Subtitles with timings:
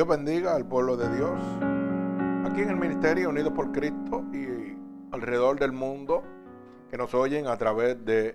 [0.00, 1.38] Dios bendiga al pueblo de Dios.
[2.50, 4.74] Aquí en el Ministerio Unidos por Cristo y
[5.12, 6.22] alrededor del mundo
[6.88, 8.34] que nos oyen a través de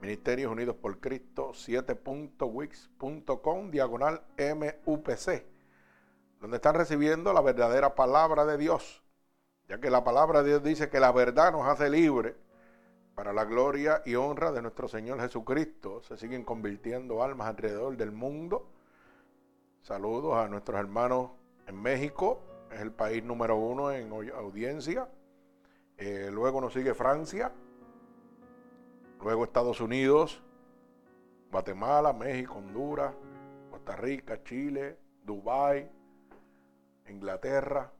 [0.00, 5.44] Ministerios Unidos por Cristo 7.wix.com diagonal MUPC,
[6.40, 9.02] donde están recibiendo la verdadera palabra de Dios,
[9.68, 12.36] ya que la palabra de Dios dice que la verdad nos hace libre
[13.16, 16.02] para la gloria y honra de nuestro Señor Jesucristo.
[16.02, 18.68] Se siguen convirtiendo almas alrededor del mundo
[19.84, 21.32] Saludos a nuestros hermanos
[21.66, 22.40] en México,
[22.72, 25.10] es el país número uno en audiencia.
[25.98, 27.52] Eh, luego nos sigue Francia,
[29.22, 30.42] luego Estados Unidos,
[31.52, 33.12] Guatemala, México, Honduras,
[33.70, 35.86] Costa Rica, Chile, Dubái,
[37.06, 37.92] Inglaterra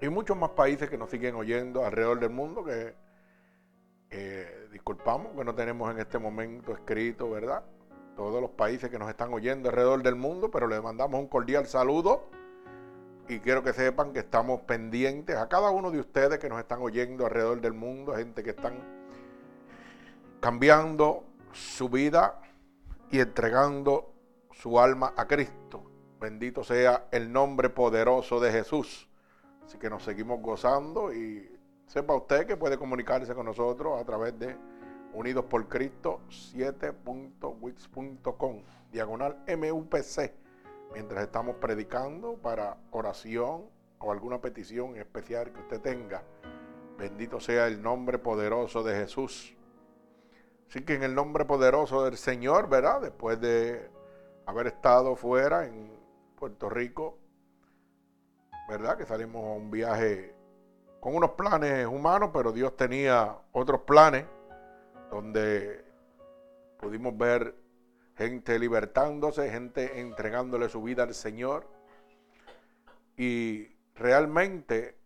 [0.00, 2.94] y muchos más países que nos siguen oyendo alrededor del mundo que
[4.70, 7.64] disculpamos que no tenemos en este momento escrito, ¿verdad?
[8.16, 11.66] Todos los países que nos están oyendo alrededor del mundo, pero les mandamos un cordial
[11.66, 12.28] saludo
[13.28, 16.80] y quiero que sepan que estamos pendientes a cada uno de ustedes que nos están
[16.82, 18.74] oyendo alrededor del mundo, gente que están
[20.40, 22.40] cambiando su vida
[23.10, 24.12] y entregando
[24.52, 25.84] su alma a Cristo.
[26.20, 29.08] Bendito sea el nombre poderoso de Jesús.
[29.64, 31.50] Así que nos seguimos gozando y
[31.86, 34.56] sepa usted que puede comunicarse con nosotros a través de
[35.14, 40.32] Unidos por Cristo 7.wix.com, diagonal MUPC,
[40.94, 43.66] mientras estamos predicando para oración
[43.98, 46.22] o alguna petición especial que usted tenga.
[46.98, 49.54] Bendito sea el nombre poderoso de Jesús.
[50.68, 53.02] Así que en el nombre poderoso del Señor, ¿verdad?
[53.02, 53.90] Después de
[54.46, 55.92] haber estado fuera en
[56.36, 57.18] Puerto Rico,
[58.68, 58.96] ¿verdad?
[58.96, 60.34] Que salimos a un viaje
[61.00, 64.24] con unos planes humanos, pero Dios tenía otros planes
[65.12, 65.84] donde
[66.78, 67.54] pudimos ver
[68.16, 71.68] gente libertándose, gente entregándole su vida al Señor.
[73.18, 74.96] Y realmente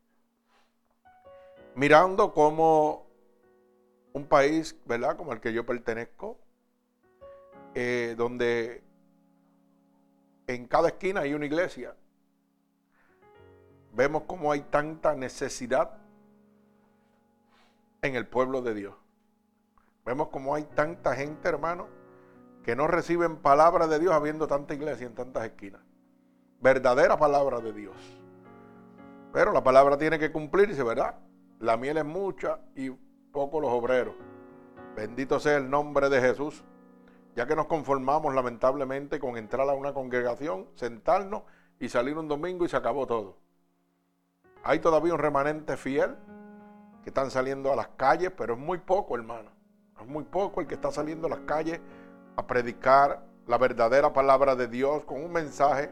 [1.75, 3.05] mirando como
[4.13, 5.17] un país, ¿verdad?
[5.17, 6.39] Como el que yo pertenezco,
[7.75, 8.85] eh, donde
[10.47, 11.97] en cada esquina hay una iglesia.
[13.93, 15.99] Vemos cómo hay tanta necesidad
[18.03, 19.06] en el pueblo de Dios.
[20.07, 21.89] Vemos como hay tanta gente, hermano,
[22.63, 25.83] que no reciben palabra de Dios habiendo tanta iglesia en tantas esquinas.
[26.61, 27.97] Verdadera palabra de Dios.
[29.33, 31.17] Pero la palabra tiene que cumplirse, ¿verdad?
[31.59, 32.91] La miel es mucha y
[33.33, 34.15] poco los obreros.
[34.95, 36.65] Bendito sea el nombre de Jesús.
[37.35, 41.43] Ya que nos conformamos lamentablemente con entrar a una congregación, sentarnos
[41.81, 43.39] y salir un domingo y se acabó todo.
[44.63, 46.17] Hay todavía un remanente fiel
[47.03, 49.56] que están saliendo a las calles, pero es muy poco, hermano.
[50.07, 51.81] Muy poco el que está saliendo a las calles
[52.37, 55.91] a predicar la verdadera palabra de Dios con un mensaje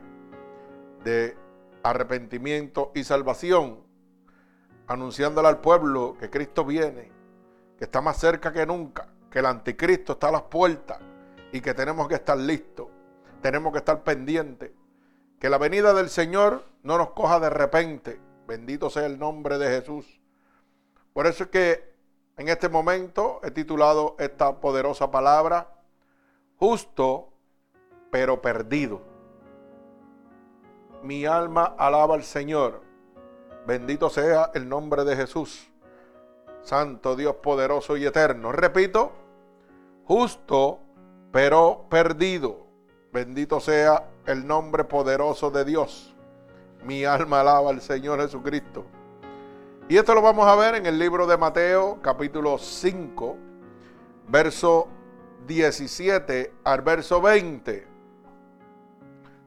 [1.05, 1.37] de
[1.83, 3.81] arrepentimiento y salvación,
[4.87, 7.13] anunciándole al pueblo que Cristo viene,
[7.79, 10.99] que está más cerca que nunca, que el anticristo está a las puertas
[11.53, 12.89] y que tenemos que estar listos,
[13.43, 14.71] tenemos que estar pendientes,
[15.39, 19.69] que la venida del Señor no nos coja de repente, bendito sea el nombre de
[19.69, 20.21] Jesús.
[21.13, 21.94] Por eso es que
[22.37, 25.69] en este momento he titulado esta poderosa palabra,
[26.59, 27.29] justo
[28.11, 29.03] pero perdido.
[31.03, 32.83] Mi alma alaba al Señor.
[33.67, 35.71] Bendito sea el nombre de Jesús.
[36.63, 38.53] Santo Dios poderoso y eterno.
[38.53, 39.13] Repito,
[40.07, 40.81] justo
[41.31, 42.67] pero perdido.
[43.13, 46.15] Bendito sea el nombre poderoso de Dios.
[46.85, 48.85] Mi alma alaba al Señor Jesucristo.
[49.87, 53.37] Y esto lo vamos a ver en el libro de Mateo, capítulo 5,
[54.29, 54.89] verso
[55.47, 57.87] 17 al verso 20.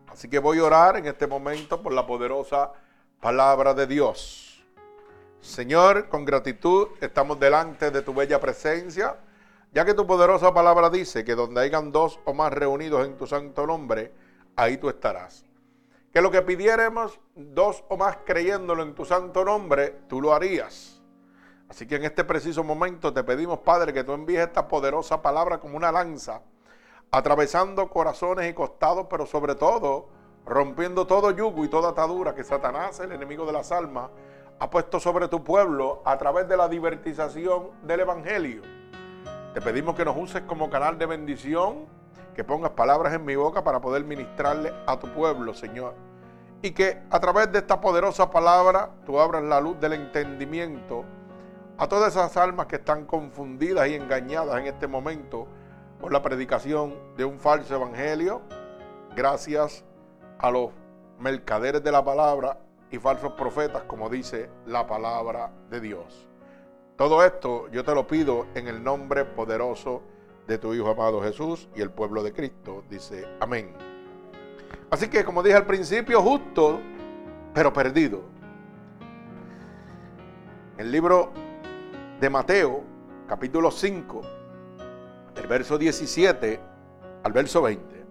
[0.07, 2.72] Así que voy a orar en este momento por la poderosa
[3.19, 4.63] palabra de Dios.
[5.42, 9.18] Señor, con gratitud estamos delante de tu bella presencia,
[9.74, 13.25] ya que tu poderosa palabra dice que donde hayan dos o más reunidos en tu
[13.25, 14.13] santo nombre,
[14.56, 15.47] ahí tú estarás
[16.18, 21.00] que lo que pidiéramos dos o más creyéndolo en tu santo nombre, tú lo harías.
[21.69, 25.60] Así que en este preciso momento te pedimos, Padre, que tú envíes esta poderosa palabra
[25.60, 26.42] como una lanza,
[27.12, 30.10] atravesando corazones y costados, pero sobre todo
[30.44, 34.10] rompiendo todo yugo y toda atadura que Satanás, el enemigo de las almas,
[34.58, 38.63] ha puesto sobre tu pueblo a través de la divertización del Evangelio.
[39.54, 41.86] Te pedimos que nos uses como canal de bendición,
[42.34, 46.06] que pongas palabras en mi boca para poder ministrarle a tu pueblo, Señor
[46.62, 51.06] y que a través de esta poderosa palabra tú abras la luz del entendimiento
[51.77, 55.48] a todas esas almas que están confundidas y engañadas en este momento
[56.00, 58.42] por la predicación de un falso evangelio,
[59.15, 59.83] gracias
[60.39, 60.71] a los
[61.19, 62.60] mercaderes de la palabra
[62.92, 66.27] y falsos profetas, como dice la palabra de Dios.
[66.95, 70.01] Todo esto yo te lo pido en el nombre poderoso
[70.48, 72.83] de tu Hijo amado Jesús y el pueblo de Cristo.
[72.89, 73.97] Dice, amén.
[74.89, 76.80] Así que como dije al principio, justo,
[77.54, 78.22] pero perdido.
[80.78, 81.31] El libro
[82.19, 82.84] de Mateo,
[83.28, 84.22] capítulo 5,
[85.36, 86.60] el verso 17
[87.24, 88.06] al verso 20.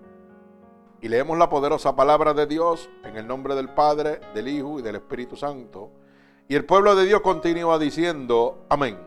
[1.00, 4.82] Y leemos la poderosa palabra de Dios en el nombre del Padre, del Hijo y
[4.82, 5.90] del Espíritu Santo.
[6.48, 8.98] Y el pueblo de Dios continúa diciendo, amén.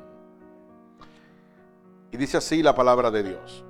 [2.12, 3.64] Y dice así la palabra de Dios.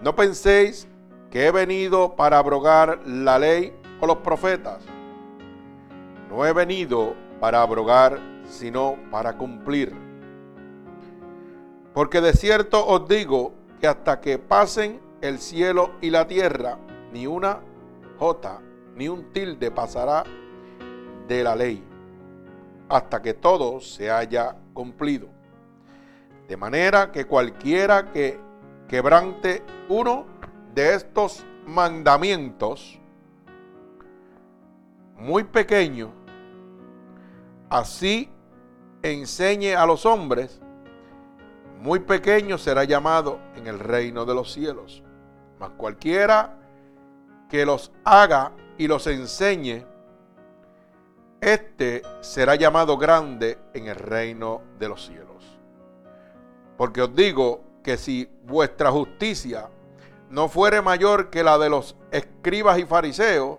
[0.00, 0.88] No penséis
[1.32, 4.84] que he venido para abrogar la ley o los profetas.
[6.28, 9.94] No he venido para abrogar, sino para cumplir.
[11.94, 16.76] Porque de cierto os digo que hasta que pasen el cielo y la tierra,
[17.14, 17.60] ni una
[18.18, 18.60] jota,
[18.94, 20.24] ni un tilde pasará
[21.28, 21.82] de la ley,
[22.90, 25.28] hasta que todo se haya cumplido.
[26.46, 28.38] De manera que cualquiera que
[28.86, 30.31] quebrante uno
[30.74, 32.98] de estos mandamientos,
[35.16, 36.10] muy pequeño,
[37.68, 38.30] así
[39.02, 40.60] enseñe a los hombres,
[41.80, 45.02] muy pequeño será llamado en el reino de los cielos.
[45.58, 46.58] Mas cualquiera
[47.48, 49.84] que los haga y los enseñe,
[51.40, 55.58] este será llamado grande en el reino de los cielos.
[56.76, 59.68] Porque os digo que si vuestra justicia
[60.32, 63.58] no fuere mayor que la de los escribas y fariseos,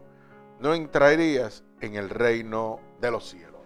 [0.60, 3.62] no entrarías en el reino de los cielos.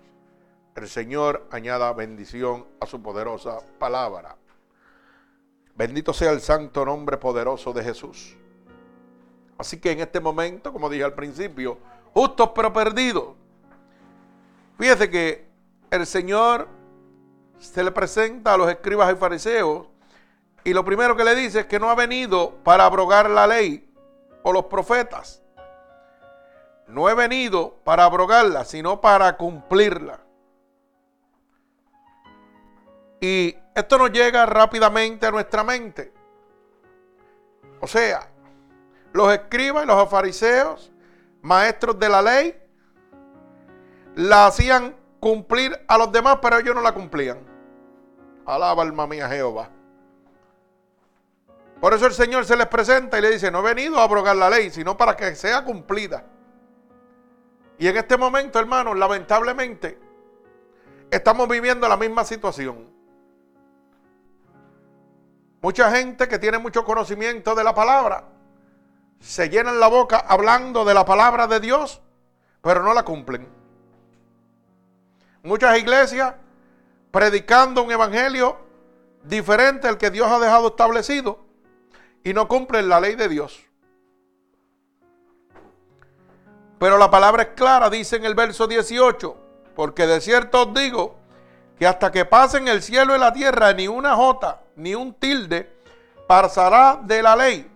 [0.76, 4.36] El Señor añada bendición a su poderosa palabra.
[5.74, 8.36] Bendito sea el santo nombre poderoso de Jesús.
[9.58, 11.78] Así que en este momento, como dije al principio,
[12.14, 13.36] justos pero perdidos.
[14.78, 15.48] Fíjese que
[15.92, 16.68] el Señor
[17.58, 19.88] se le presenta a los escribas y fariseos
[20.64, 23.90] y lo primero que le dice es que no ha venido para abrogar la ley
[24.44, 25.42] o los profetas.
[26.88, 30.20] No he venido para abrogarla, sino para cumplirla.
[33.20, 36.14] Y esto nos llega rápidamente a nuestra mente.
[37.82, 38.30] O sea,
[39.14, 40.92] los escribas y los fariseos,
[41.42, 42.62] maestros de la ley,
[44.16, 47.40] la hacían cumplir a los demás, pero ellos no la cumplían.
[48.46, 49.70] Alaba alma mía Jehová.
[51.80, 54.36] Por eso el Señor se les presenta y le dice, no he venido a abrogar
[54.36, 56.24] la ley, sino para que sea cumplida.
[57.78, 60.00] Y en este momento, hermanos, lamentablemente,
[61.12, 62.90] estamos viviendo la misma situación.
[65.62, 68.26] Mucha gente que tiene mucho conocimiento de la palabra,
[69.20, 72.02] se llenan la boca hablando de la palabra de Dios,
[72.62, 73.48] pero no la cumplen.
[75.44, 76.36] Muchas iglesias
[77.12, 78.58] predicando un evangelio
[79.24, 81.47] diferente al que Dios ha dejado establecido,
[82.24, 83.64] y no cumplen la ley de Dios.
[86.80, 89.36] Pero la palabra es clara, dice en el verso 18,
[89.76, 91.16] porque de cierto os digo
[91.80, 95.76] que hasta que pasen el cielo y la tierra, ni una jota, ni un tilde
[96.28, 97.72] pasará de la ley,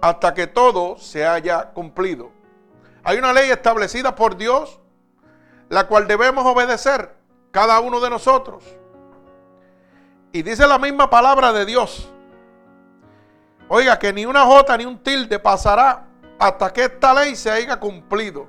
[0.00, 2.30] hasta que todo se haya cumplido.
[3.04, 4.78] Hay una ley establecida por Dios,
[5.68, 7.16] la cual debemos obedecer
[7.50, 8.64] cada uno de nosotros.
[10.32, 12.08] Y dice la misma palabra de Dios
[13.74, 16.04] Oiga, que ni una jota ni un tilde pasará
[16.38, 18.46] hasta que esta ley se haya cumplido.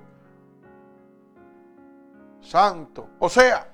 [2.41, 3.07] Santo.
[3.19, 3.73] O sea,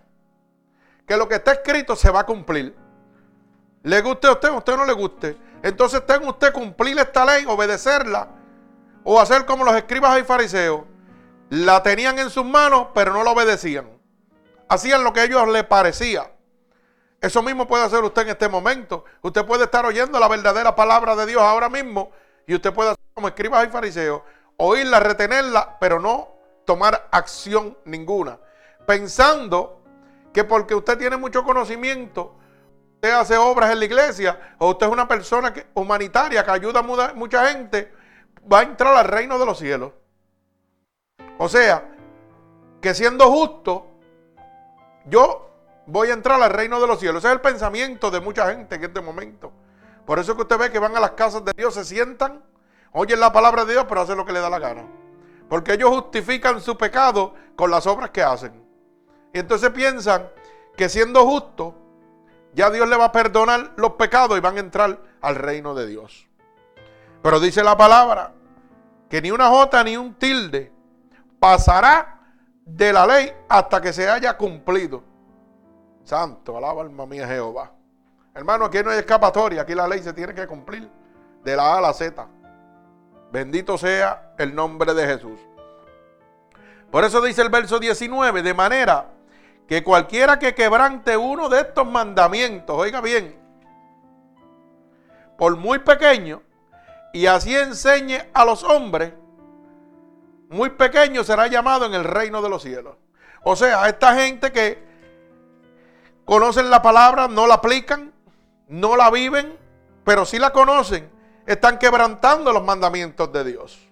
[1.08, 2.76] que lo que está escrito se va a cumplir.
[3.82, 5.40] Le guste a usted, a usted no le guste.
[5.64, 8.28] Entonces tenga usted cumplir esta ley, obedecerla,
[9.04, 10.84] o hacer como los escribas y fariseos.
[11.50, 13.90] La tenían en sus manos, pero no la obedecían.
[14.68, 16.32] Hacían lo que a ellos les parecía.
[17.22, 19.04] Eso mismo puede hacer usted en este momento.
[19.22, 22.12] Usted puede estar oyendo la verdadera palabra de Dios ahora mismo
[22.48, 24.22] y usted puede hacer como escribas y fariseos,
[24.58, 26.30] oírla, retenerla, pero no
[26.66, 28.40] tomar acción ninguna.
[28.86, 29.82] Pensando
[30.34, 32.38] que porque usted tiene mucho conocimiento,
[32.96, 37.14] usted hace obras en la iglesia o usted es una persona humanitaria que ayuda a
[37.14, 37.92] mucha gente,
[38.52, 39.92] va a entrar al reino de los cielos.
[41.38, 41.86] O sea,
[42.82, 43.88] que siendo justo,
[45.06, 45.49] yo
[45.90, 47.20] voy a entrar al reino de los cielos.
[47.24, 49.52] Ese es el pensamiento de mucha gente en este momento.
[50.06, 52.44] Por eso que usted ve que van a las casas de Dios, se sientan,
[52.92, 54.88] oyen la palabra de Dios, pero hacen lo que le da la gana.
[55.50, 58.64] Porque ellos justifican su pecado con las obras que hacen.
[59.34, 60.30] Y entonces piensan
[60.78, 61.74] que siendo justos,
[62.54, 65.88] ya Dios le va a perdonar los pecados y van a entrar al reino de
[65.88, 66.28] Dios.
[67.22, 68.34] Pero dice la palabra
[69.10, 70.72] que ni una jota ni un tilde
[71.40, 72.20] pasará
[72.66, 75.09] de la ley hasta que se haya cumplido.
[76.10, 77.72] Santo, alaba alma mía Jehová.
[78.34, 80.90] Hermano, aquí no hay escapatoria, aquí la ley se tiene que cumplir
[81.44, 82.28] de la A a la Z.
[83.32, 85.40] Bendito sea el nombre de Jesús.
[86.90, 89.06] Por eso dice el verso 19, de manera
[89.68, 93.40] que cualquiera que quebrante uno de estos mandamientos, oiga bien,
[95.38, 96.42] por muy pequeño,
[97.14, 99.14] y así enseñe a los hombres,
[100.50, 102.96] muy pequeño será llamado en el reino de los cielos.
[103.44, 104.89] O sea, esta gente que
[106.30, 108.14] conocen la palabra, no la aplican,
[108.68, 109.58] no la viven,
[110.04, 111.10] pero sí la conocen,
[111.48, 113.90] están quebrantando los mandamientos de Dios.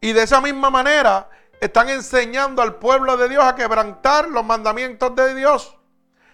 [0.00, 1.28] Y de esa misma manera
[1.60, 5.76] están enseñando al pueblo de Dios a quebrantar los mandamientos de Dios.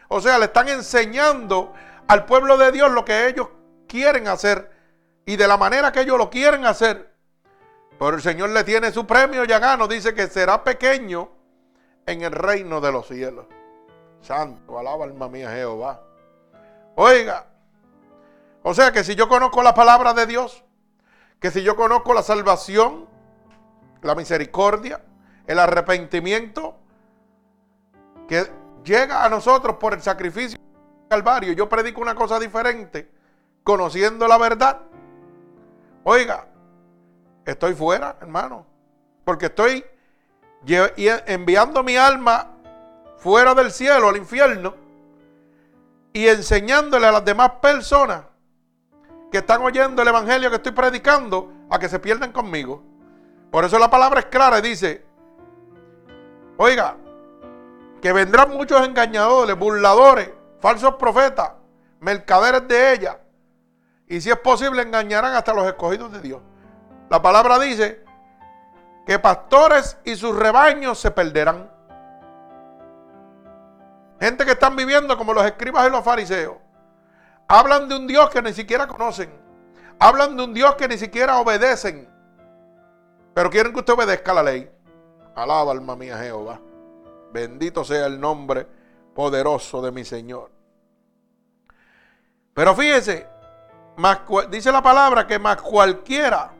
[0.07, 1.75] O sea, le están enseñando
[2.07, 3.49] al pueblo de Dios lo que ellos
[3.89, 4.71] quieren hacer
[5.25, 7.13] y de la manera que ellos lo quieren hacer.
[7.99, 9.89] Pero el Señor le tiene su premio ya gano.
[9.89, 11.33] Dice que será pequeño
[12.07, 13.47] en el reino de los cielos.
[14.27, 16.03] Santo, alaba alma mía Jehová.
[16.97, 17.47] Oiga,
[18.63, 20.65] o sea que si yo conozco la palabra de Dios,
[21.39, 23.07] que si yo conozco la salvación,
[24.03, 25.01] la misericordia,
[25.47, 26.75] el arrepentimiento
[28.27, 28.51] que
[28.83, 33.09] llega a nosotros por el sacrificio del Calvario, yo predico una cosa diferente,
[33.63, 34.81] conociendo la verdad.
[36.03, 36.49] Oiga,
[37.45, 38.67] estoy fuera, hermano,
[39.25, 39.85] porque estoy
[41.27, 42.56] enviando mi alma
[43.17, 44.75] fuera del cielo al infierno
[46.13, 48.23] y enseñándole a las demás personas
[49.31, 52.83] que están oyendo el evangelio que estoy predicando a que se pierdan conmigo.
[53.51, 55.05] Por eso la palabra es clara y dice,
[56.57, 56.97] oiga,
[58.01, 60.31] que vendrán muchos engañadores, burladores,
[60.61, 61.53] falsos profetas,
[62.01, 63.21] mercaderes de ella.
[64.09, 66.41] Y si es posible, engañarán hasta los escogidos de Dios.
[67.11, 68.05] La palabra dice
[69.07, 71.71] que pastores y sus rebaños se perderán.
[74.21, 76.57] Gente que están viviendo como los escribas y los fariseos.
[77.49, 79.31] Hablan de un Dios que ni siquiera conocen.
[79.99, 82.09] Hablan de un Dios que ni siquiera obedecen.
[83.35, 84.71] Pero quieren que usted obedezca la ley.
[85.35, 86.59] Alaba alma mía Jehová.
[87.33, 88.67] Bendito sea el nombre
[89.15, 90.51] poderoso de mi Señor.
[92.55, 93.27] Pero fíjese,
[94.51, 96.53] dice la palabra que más cualquiera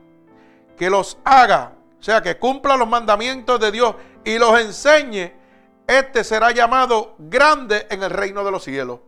[0.77, 5.33] que los haga, o sea, que cumpla los mandamientos de Dios y los enseñe,
[5.87, 8.99] este será llamado grande en el reino de los cielos.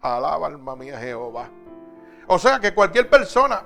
[0.00, 1.48] Alaba alma mía Jehová.
[2.26, 3.64] O sea que cualquier persona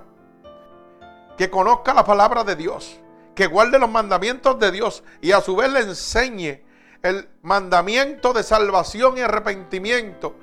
[1.37, 3.01] que conozca la palabra de Dios,
[3.35, 6.63] que guarde los mandamientos de Dios y a su vez le enseñe
[7.03, 10.37] el mandamiento de salvación y arrepentimiento,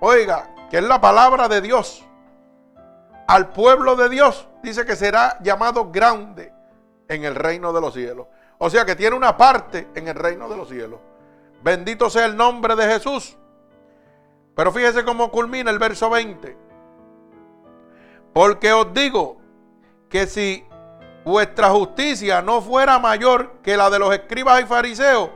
[0.00, 2.04] oiga, que es la palabra de Dios,
[3.28, 6.52] al pueblo de Dios, dice que será llamado grande
[7.08, 8.26] en el reino de los cielos.
[8.58, 11.00] O sea que tiene una parte en el reino de los cielos.
[11.64, 13.38] Bendito sea el nombre de Jesús.
[14.54, 16.54] Pero fíjese cómo culmina el verso 20.
[18.34, 19.38] Porque os digo
[20.10, 20.66] que si
[21.24, 25.30] vuestra justicia no fuera mayor que la de los escribas y fariseos,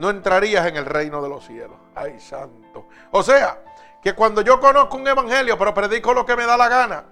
[0.00, 1.76] no entrarías en el reino de los cielos.
[1.94, 2.88] Ay, santo.
[3.12, 3.62] O sea,
[4.02, 7.04] que cuando yo conozco un evangelio, pero predico lo que me da la gana,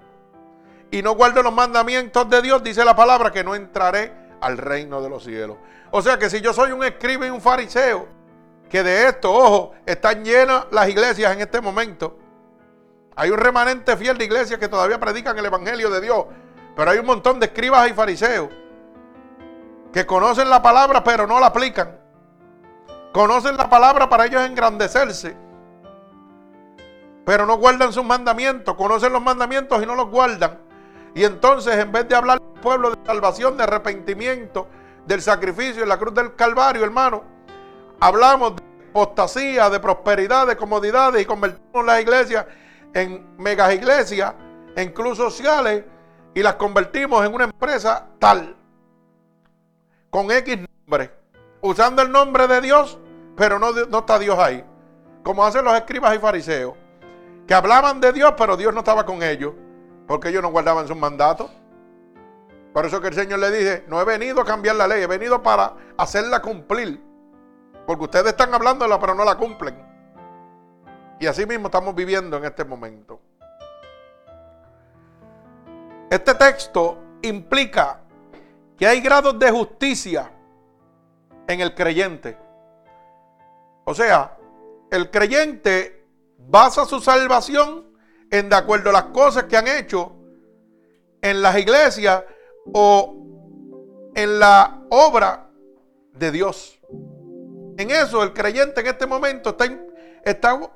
[0.91, 5.01] y no guardo los mandamientos de Dios, dice la palabra que no entraré al reino
[5.01, 5.57] de los cielos.
[5.93, 8.16] O sea que si yo soy un escriba y un fariseo,
[8.69, 12.19] que de esto, ojo, están llenas las iglesias en este momento.
[13.15, 16.27] Hay un remanente fiel de iglesias que todavía predican el evangelio de Dios,
[16.75, 18.49] pero hay un montón de escribas y fariseos
[19.93, 21.99] que conocen la palabra pero no la aplican.
[23.13, 25.35] Conocen la palabra para ellos engrandecerse,
[27.25, 28.75] pero no guardan sus mandamientos.
[28.75, 30.59] Conocen los mandamientos y no los guardan.
[31.15, 34.69] Y entonces, en vez de hablar del pueblo de salvación, de arrepentimiento,
[35.07, 37.25] del sacrificio en la cruz del Calvario, hermano,
[38.01, 42.47] hablamos de apostasía, de prosperidad, de comodidades y convertimos las iglesias
[42.95, 44.35] en megas iglesias,
[44.75, 45.85] en clubes sociales
[46.35, 48.57] y las convertimos en una empresa tal,
[50.11, 51.11] con X nombre,
[51.61, 52.99] usando el nombre de Dios,
[53.37, 54.65] pero no, no está Dios ahí,
[55.23, 56.75] como hacen los escribas y fariseos,
[57.47, 59.55] que hablaban de Dios, pero Dios no estaba con ellos.
[60.07, 61.51] Porque ellos no guardaban sus mandatos.
[62.73, 65.07] Por eso que el Señor le dice, no he venido a cambiar la ley, he
[65.07, 67.03] venido para hacerla cumplir.
[67.87, 69.77] Porque ustedes están hablándola, pero no la cumplen.
[71.21, 73.21] Y así mismo estamos viviendo en este momento.
[76.11, 78.01] Este texto implica
[78.77, 80.31] que hay grados de justicia
[81.47, 82.37] en el creyente.
[83.85, 84.37] O sea,
[84.91, 86.05] el creyente
[86.39, 87.87] basa su salvación
[88.31, 90.13] en de acuerdo a las cosas que han hecho
[91.23, 92.25] en las iglesias
[92.73, 93.15] o
[94.15, 95.51] en la obra
[96.13, 96.76] de Dios.
[97.79, 99.57] En eso el creyente en este momento
[100.25, 100.71] está,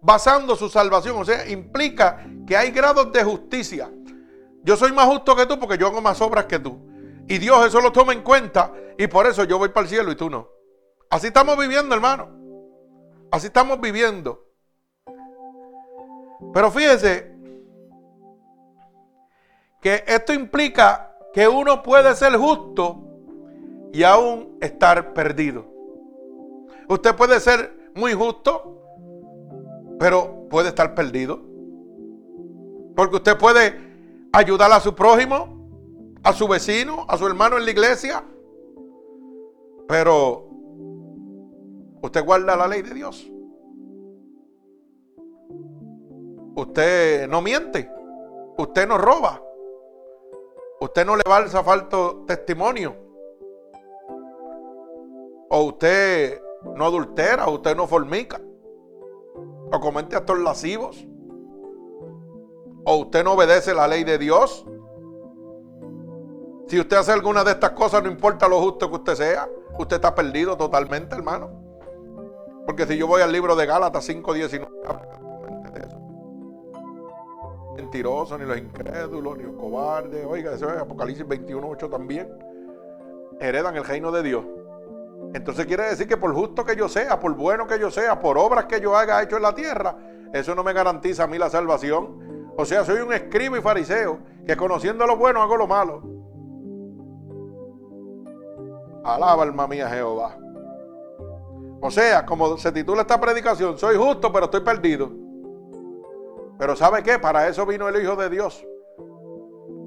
[0.00, 1.16] basando su salvación.
[1.16, 3.90] O sea, implica que hay grados de justicia.
[4.62, 6.78] Yo soy más justo que tú porque yo hago más obras que tú.
[7.26, 10.12] Y Dios eso lo toma en cuenta y por eso yo voy para el cielo
[10.12, 10.48] y tú no.
[11.08, 12.28] Así estamos viviendo, hermano.
[13.30, 14.46] Así estamos viviendo.
[16.52, 17.32] Pero fíjese
[19.80, 23.02] que esto implica que uno puede ser justo
[23.92, 25.73] y aún estar perdido.
[26.88, 28.80] Usted puede ser muy justo,
[29.98, 31.40] pero puede estar perdido.
[32.94, 33.74] Porque usted puede
[34.32, 35.48] ayudar a su prójimo,
[36.22, 38.24] a su vecino, a su hermano en la iglesia,
[39.86, 40.48] pero
[42.02, 43.30] usted guarda la ley de Dios.
[46.56, 47.90] Usted no miente,
[48.56, 49.42] usted no roba,
[50.80, 52.94] usted no le balsa falto testimonio,
[55.50, 56.43] o usted
[56.76, 58.40] no adultera, usted no formica,
[59.72, 61.06] o comete actos lascivos,
[62.84, 64.66] o usted no obedece la ley de Dios.
[66.66, 69.96] Si usted hace alguna de estas cosas, no importa lo justo que usted sea, usted
[69.96, 71.50] está perdido totalmente, hermano.
[72.66, 76.00] Porque si yo voy al libro de Gálatas 5.19, de eso.
[77.76, 80.24] Mentirosos, ni los incrédulos, ni los cobardes.
[80.26, 82.28] Oiga, eso es Apocalipsis 21.8 también.
[83.40, 84.44] Heredan el reino de Dios.
[85.34, 88.38] Entonces quiere decir que por justo que yo sea, por bueno que yo sea, por
[88.38, 89.96] obras que yo haga hecho en la tierra,
[90.32, 92.52] eso no me garantiza a mí la salvación.
[92.56, 96.02] O sea, soy un escribo y fariseo que conociendo lo bueno hago lo malo.
[99.02, 100.38] Alaba alma mía Jehová.
[101.80, 105.10] O sea, como se titula esta predicación, soy justo pero estoy perdido.
[106.60, 107.18] Pero ¿sabe qué?
[107.18, 108.64] Para eso vino el Hijo de Dios.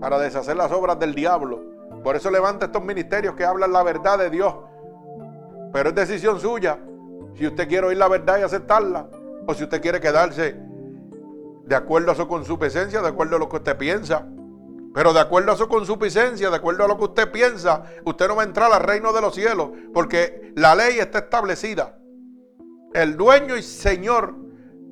[0.01, 1.61] Para deshacer las obras del diablo.
[2.03, 4.53] Por eso levanta estos ministerios que hablan la verdad de Dios.
[5.73, 6.79] Pero es decisión suya.
[7.35, 9.09] Si usted quiere oír la verdad y aceptarla.
[9.45, 10.55] O si usted quiere quedarse
[11.65, 14.25] de acuerdo a su consuficiencia, de acuerdo a lo que usted piensa.
[14.93, 18.35] Pero de acuerdo a su consuficiencia, de acuerdo a lo que usted piensa, usted no
[18.35, 21.97] va a entrar al reino de los cielos, porque la ley está establecida.
[22.93, 24.33] El dueño y señor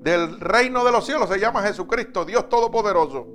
[0.01, 3.25] del reino de los cielos se llama Jesucristo, Dios Todopoderoso.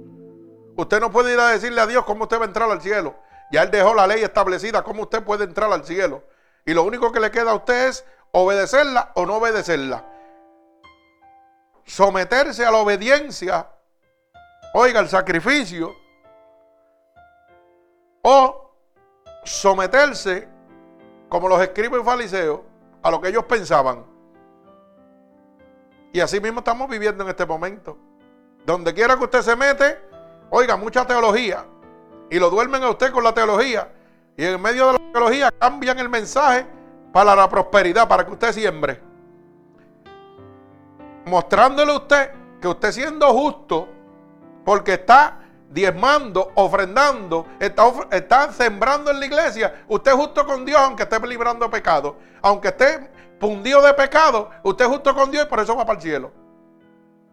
[0.76, 3.16] Usted no puede ir a decirle a Dios cómo usted va a entrar al cielo.
[3.50, 6.22] Ya Él dejó la ley establecida, cómo usted puede entrar al cielo.
[6.66, 10.04] Y lo único que le queda a usted es obedecerla o no obedecerla.
[11.84, 13.68] Someterse a la obediencia,
[14.74, 15.94] oiga, el sacrificio
[18.22, 18.72] o
[19.44, 20.48] someterse,
[21.28, 22.60] como los escribas y fariseos,
[23.02, 24.04] a lo que ellos pensaban.
[26.12, 27.96] Y así mismo estamos viviendo en este momento.
[28.66, 29.98] Donde quiera que usted se mete,
[30.50, 31.64] oiga, mucha teología.
[32.30, 33.92] Y lo duermen a usted con la teología.
[34.36, 36.66] Y en medio de la teología cambian el mensaje
[37.12, 39.00] para la prosperidad, para que usted siembre.
[41.26, 43.88] Mostrándole a usted que usted siendo justo,
[44.64, 45.38] porque está
[45.70, 51.70] diezmando, ofrendando, está, sembrando en la iglesia, usted es justo con Dios aunque esté librando
[51.70, 52.16] pecado.
[52.42, 55.98] Aunque esté pundido de pecado, usted es justo con Dios y por eso va para
[55.98, 56.32] el cielo.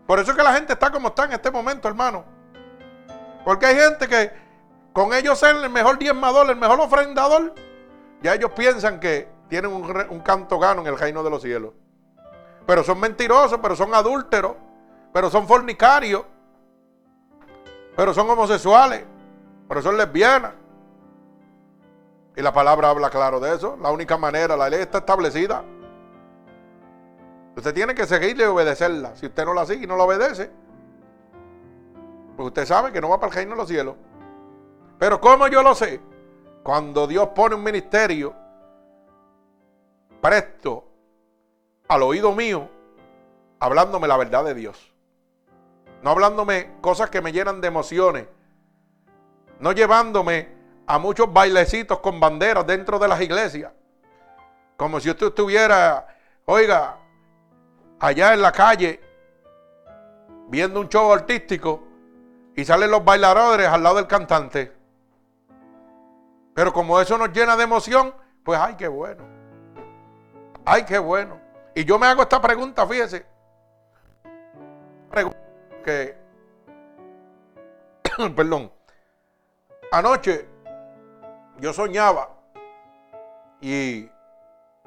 [0.05, 2.23] Por eso es que la gente está como está en este momento, hermano.
[3.43, 4.31] Porque hay gente que
[4.93, 7.53] con ellos ser el mejor diezmador, el mejor ofrendador,
[8.21, 11.73] ya ellos piensan que tienen un, canto gano en el reino de los cielos.
[12.65, 14.55] Pero son mentirosos, pero son adúlteros,
[15.13, 16.23] pero son fornicarios
[17.97, 19.03] pero son homosexuales,
[19.67, 20.53] pero son lesbianas.
[22.35, 23.75] Y la palabra habla claro de eso.
[23.81, 25.63] La única manera, la ley está establecida.
[27.55, 29.15] Usted tiene que seguirle y obedecerla.
[29.15, 30.51] Si usted no la sigue y no la obedece,
[32.35, 33.95] pues usted sabe que no va para el reino de los cielos.
[34.99, 35.99] Pero ¿cómo yo lo sé?
[36.67, 38.35] Cuando Dios pone un ministerio
[40.19, 40.83] presto
[41.87, 42.69] al oído mío,
[43.57, 44.93] hablándome la verdad de Dios.
[46.03, 48.27] No hablándome cosas que me llenan de emociones.
[49.61, 50.49] No llevándome
[50.85, 53.71] a muchos bailecitos con banderas dentro de las iglesias.
[54.75, 56.05] Como si usted estuviera,
[56.43, 56.97] oiga,
[57.97, 58.99] allá en la calle
[60.49, 61.87] viendo un show artístico
[62.57, 64.76] y salen los bailadores al lado del cantante.
[66.57, 68.11] Pero como eso nos llena de emoción,
[68.43, 69.23] pues ay, qué bueno.
[70.65, 71.39] Ay, qué bueno.
[71.75, 73.27] Y yo me hago esta pregunta, fíjese.
[75.11, 75.37] Pregunta
[75.85, 76.17] que,
[78.35, 78.71] perdón,
[79.91, 80.49] anoche
[81.59, 82.27] yo soñaba
[83.61, 84.09] y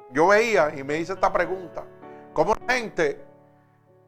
[0.09, 1.85] yo veía y me hice esta pregunta,
[2.33, 3.23] ¿cómo la gente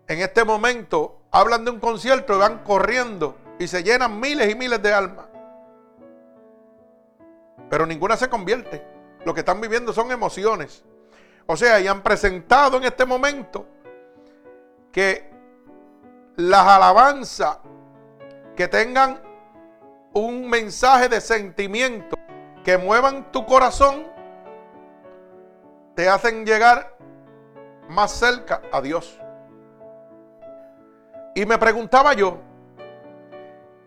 [0.10, 4.56] en este momento hablan de un concierto y van corriendo y se llenan miles y
[4.56, 5.33] miles de almas?
[7.74, 8.86] Pero ninguna se convierte.
[9.26, 10.84] lo que están viviendo son emociones.
[11.48, 13.66] O sea, y han presentado en este momento
[14.92, 15.28] que
[16.36, 17.58] las alabanzas
[18.56, 19.20] que tengan
[20.14, 22.16] un mensaje de sentimiento
[22.64, 24.06] que muevan tu corazón
[25.96, 26.96] te hacen llegar
[27.90, 29.20] más cerca a Dios.
[31.34, 32.38] Y me preguntaba yo,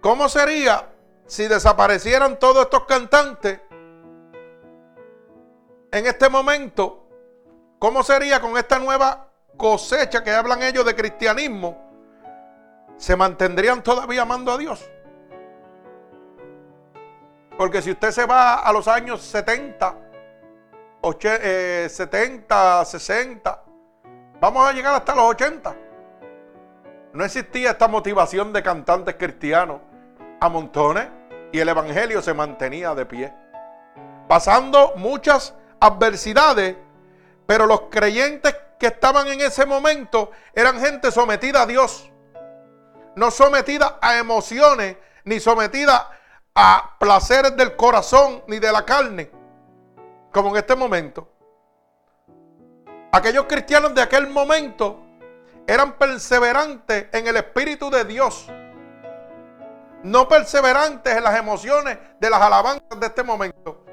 [0.00, 0.88] ¿cómo sería
[1.26, 3.60] si desaparecieran todos estos cantantes
[5.96, 7.08] en este momento?
[7.78, 11.76] ¿Cómo sería con esta nueva cosecha que hablan ellos de cristianismo?
[12.96, 14.88] ¿Se mantendrían todavía amando a Dios?
[17.56, 19.96] Porque si usted se va a los años 70,
[21.88, 23.62] 70, 60,
[24.40, 25.76] vamos a llegar hasta los 80.
[27.14, 29.80] No existía esta motivación de cantantes cristianos
[30.40, 31.08] a montones
[31.52, 33.32] y el Evangelio se mantenía de pie.
[34.28, 36.76] Pasando muchas adversidades,
[37.46, 42.10] pero los creyentes que estaban en ese momento eran gente sometida a Dios,
[43.14, 46.10] no sometida a emociones, ni sometida
[46.54, 49.30] a placeres del corazón ni de la carne,
[50.32, 51.28] como en este momento.
[53.12, 55.02] Aquellos cristianos de aquel momento
[55.66, 58.46] eran perseverantes en el Espíritu de Dios,
[60.02, 63.85] no perseverantes en las emociones de las alabanzas de este momento.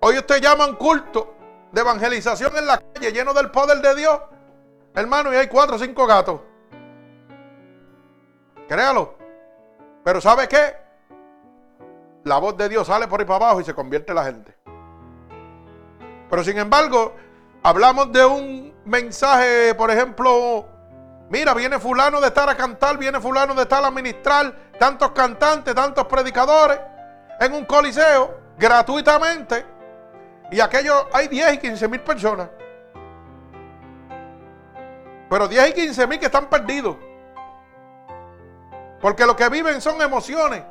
[0.00, 1.34] Hoy usted llaman culto
[1.72, 4.20] de evangelización en la calle lleno del poder de Dios,
[4.94, 6.40] hermano, y hay cuatro o cinco gatos.
[8.68, 9.16] Créalo.
[10.04, 10.76] Pero ¿sabe qué?
[12.24, 14.56] La voz de Dios sale por ahí para abajo y se convierte la gente.
[16.30, 17.14] Pero sin embargo,
[17.62, 20.64] hablamos de un mensaje, por ejemplo,
[21.28, 25.74] mira, viene fulano de estar a cantar, viene fulano de estar a ministrar, tantos cantantes,
[25.74, 26.78] tantos predicadores,
[27.40, 29.77] en un coliseo, gratuitamente.
[30.50, 32.48] Y aquello hay 10 y 15 mil personas.
[35.28, 36.96] Pero 10 y 15 mil que están perdidos.
[39.00, 40.62] Porque lo que viven son emociones.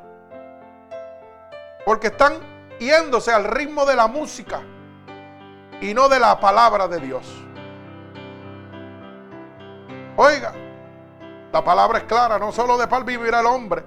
[1.86, 2.40] Porque están
[2.80, 4.62] yéndose al ritmo de la música
[5.80, 7.26] y no de la palabra de Dios.
[10.16, 10.54] Oiga,
[11.54, 13.84] la palabra es clara, no solo de pal vivirá el hombre,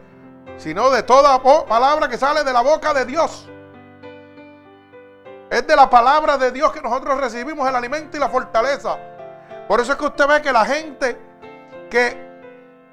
[0.56, 3.49] sino de toda palabra que sale de la boca de Dios.
[5.50, 8.96] Es de la palabra de Dios que nosotros recibimos el alimento y la fortaleza.
[9.66, 11.18] Por eso es que usted ve que la gente
[11.90, 12.30] que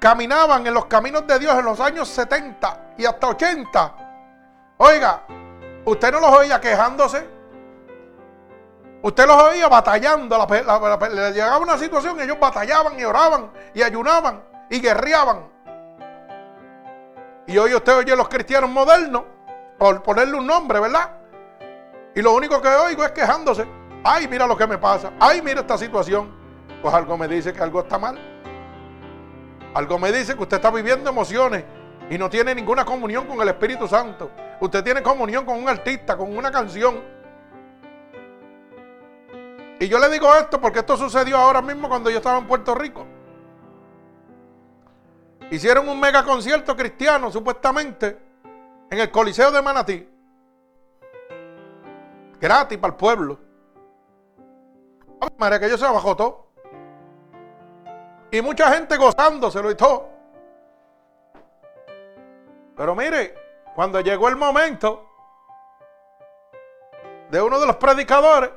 [0.00, 3.94] caminaban en los caminos de Dios en los años 70 y hasta 80,
[4.78, 5.22] oiga,
[5.84, 7.28] usted no los oía quejándose.
[9.02, 10.46] Usted los oía batallando.
[11.12, 15.48] le llegaba una situación, ellos batallaban y oraban y ayunaban y guerreaban.
[17.46, 19.22] Y hoy usted oye a los cristianos modernos,
[19.78, 21.17] por ponerle un nombre, ¿verdad?
[22.18, 23.64] Y lo único que oigo es quejándose.
[24.02, 25.12] Ay, mira lo que me pasa.
[25.20, 26.28] Ay, mira esta situación.
[26.82, 28.18] Pues algo me dice que algo está mal.
[29.72, 31.62] Algo me dice que usted está viviendo emociones
[32.10, 34.32] y no tiene ninguna comunión con el Espíritu Santo.
[34.58, 37.00] Usted tiene comunión con un artista, con una canción.
[39.78, 42.74] Y yo le digo esto porque esto sucedió ahora mismo cuando yo estaba en Puerto
[42.74, 43.06] Rico.
[45.52, 48.18] Hicieron un mega concierto cristiano, supuestamente,
[48.90, 50.17] en el Coliseo de Manatí.
[52.40, 53.38] Gratis para el pueblo.
[55.36, 56.46] María, que yo se bajó todo.
[58.30, 60.08] Y mucha gente gozándoselo y todo.
[62.76, 63.34] Pero mire,
[63.74, 65.04] cuando llegó el momento
[67.30, 68.50] de uno de los predicadores,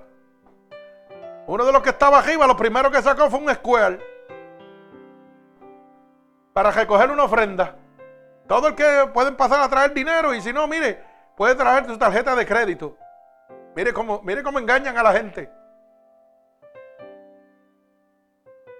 [1.47, 3.99] uno de los que estaba arriba, lo primero que sacó fue un square
[6.53, 7.75] para recoger una ofrenda.
[8.47, 11.03] Todo el que pueden pasar a traer dinero y si no, mire,
[11.35, 12.97] puede traer su tarjeta de crédito.
[13.75, 15.49] Mire cómo, mire cómo engañan a la gente.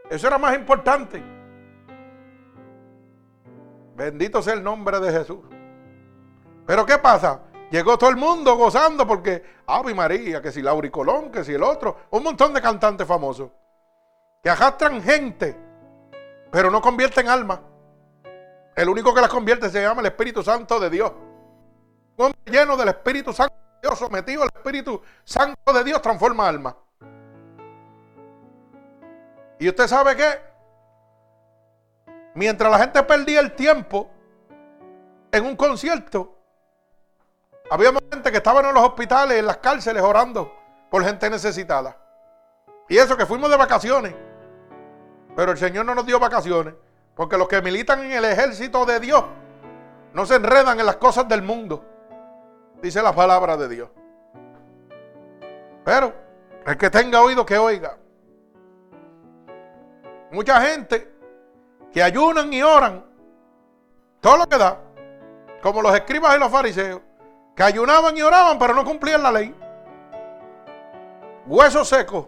[0.10, 1.24] Eso era más importante.
[3.96, 5.40] Bendito sea el nombre de Jesús.
[6.66, 7.42] Pero ¿qué pasa?
[7.70, 11.64] Llegó todo el mundo gozando porque Ave María, que si Lauri Colón, que si el
[11.64, 13.50] otro, un montón de cantantes famosos
[14.44, 15.56] que arrastran gente,
[16.52, 17.62] pero no convierten alma.
[18.76, 21.12] El único que las convierte se llama el Espíritu Santo de Dios.
[22.18, 26.76] Un hombre lleno del Espíritu Santo Dios, sometido al Espíritu Santo de Dios, transforma alma.
[29.60, 30.40] Y usted sabe qué?
[32.36, 34.10] Mientras la gente perdía el tiempo
[35.32, 36.38] en un concierto,
[37.70, 40.54] había gente que estaban en los hospitales, en las cárceles, orando
[40.90, 41.98] por gente necesitada.
[42.90, 44.14] Y eso que fuimos de vacaciones.
[45.36, 46.74] Pero el Señor no nos dio vacaciones.
[47.16, 49.24] Porque los que militan en el ejército de Dios
[50.14, 51.86] no se enredan en las cosas del mundo.
[52.82, 53.90] Dice la palabra de Dios.
[55.84, 56.14] Pero
[56.66, 57.98] el que tenga oído que oiga.
[60.32, 61.12] Mucha gente
[61.92, 63.06] que ayunan y oran
[64.22, 64.80] todo lo que da,
[65.62, 67.02] como los escribas y los fariseos,
[67.56, 69.56] que ayunaban y oraban pero no cumplían la ley.
[71.48, 72.28] Huesos secos.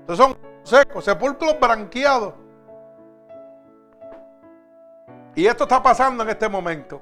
[0.00, 2.34] Entonces son secos, sepulcros branqueados.
[5.34, 7.00] Y esto está pasando en este momento.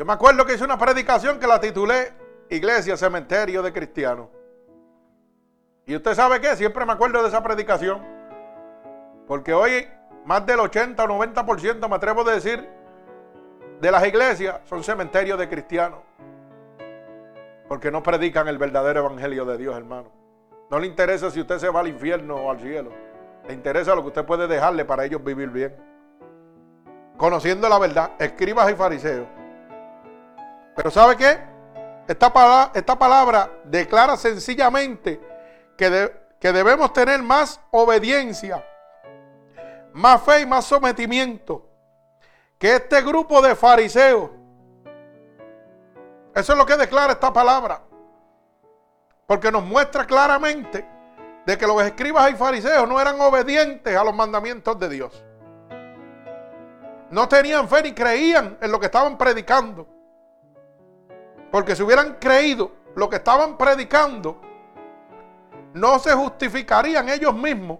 [0.00, 2.14] Yo me acuerdo que hice una predicación que la titulé
[2.48, 4.28] Iglesia, Cementerio de Cristianos.
[5.84, 8.02] Y usted sabe qué, siempre me acuerdo de esa predicación.
[9.26, 9.86] Porque hoy
[10.24, 12.66] más del 80 o 90% me atrevo a decir
[13.78, 15.98] de las iglesias son cementerios de cristianos.
[17.68, 20.10] Porque no predican el verdadero evangelio de Dios, hermano.
[20.70, 22.90] No le interesa si usted se va al infierno o al cielo.
[23.46, 25.76] Le interesa lo que usted puede dejarle para ellos vivir bien.
[27.18, 29.39] Conociendo la verdad, escribas y fariseos.
[30.80, 31.38] Pero ¿sabe qué?
[32.08, 35.20] Esta palabra, esta palabra declara sencillamente
[35.76, 38.66] que, que debemos tener más obediencia,
[39.92, 41.68] más fe y más sometimiento
[42.58, 44.30] que este grupo de fariseos.
[46.34, 47.82] Eso es lo que declara esta palabra.
[49.26, 50.88] Porque nos muestra claramente
[51.44, 55.24] de que los escribas y fariseos no eran obedientes a los mandamientos de Dios.
[57.10, 59.99] No tenían fe ni creían en lo que estaban predicando.
[61.50, 64.40] Porque si hubieran creído lo que estaban predicando,
[65.74, 67.78] no se justificarían ellos mismos.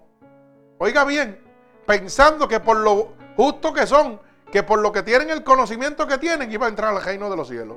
[0.78, 1.40] Oiga bien,
[1.86, 6.18] pensando que por lo justo que son, que por lo que tienen el conocimiento que
[6.18, 7.76] tienen, iba a entrar al reino de los cielos.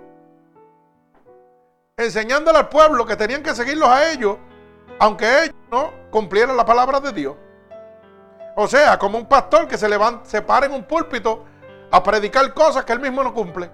[1.98, 4.38] Enseñándole al pueblo que tenían que seguirlos a ellos,
[5.00, 7.36] aunque ellos no cumplieran la palabra de Dios.
[8.56, 11.44] O sea, como un pastor que se levanta, se para en un púlpito
[11.92, 13.70] a predicar cosas que él mismo no cumple.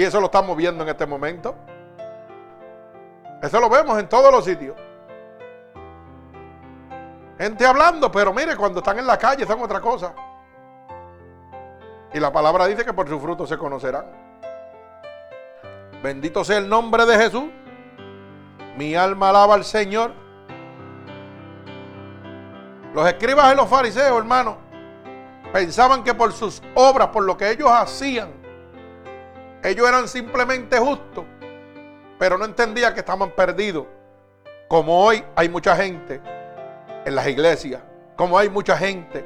[0.00, 1.54] Y eso lo estamos viendo en este momento.
[3.42, 4.74] Eso lo vemos en todos los sitios.
[7.38, 10.14] Gente hablando, pero mire, cuando están en la calle son otra cosa.
[12.14, 14.06] Y la palabra dice que por su fruto se conocerán.
[16.02, 17.50] Bendito sea el nombre de Jesús.
[18.78, 20.12] Mi alma alaba al Señor.
[22.94, 24.56] Los escribas y los fariseos, hermano,
[25.52, 28.39] pensaban que por sus obras, por lo que ellos hacían,
[29.62, 31.24] ellos eran simplemente justos,
[32.18, 33.86] pero no entendían que estaban perdidos.
[34.68, 36.20] Como hoy hay mucha gente
[37.04, 37.82] en las iglesias,
[38.16, 39.24] como hay mucha gente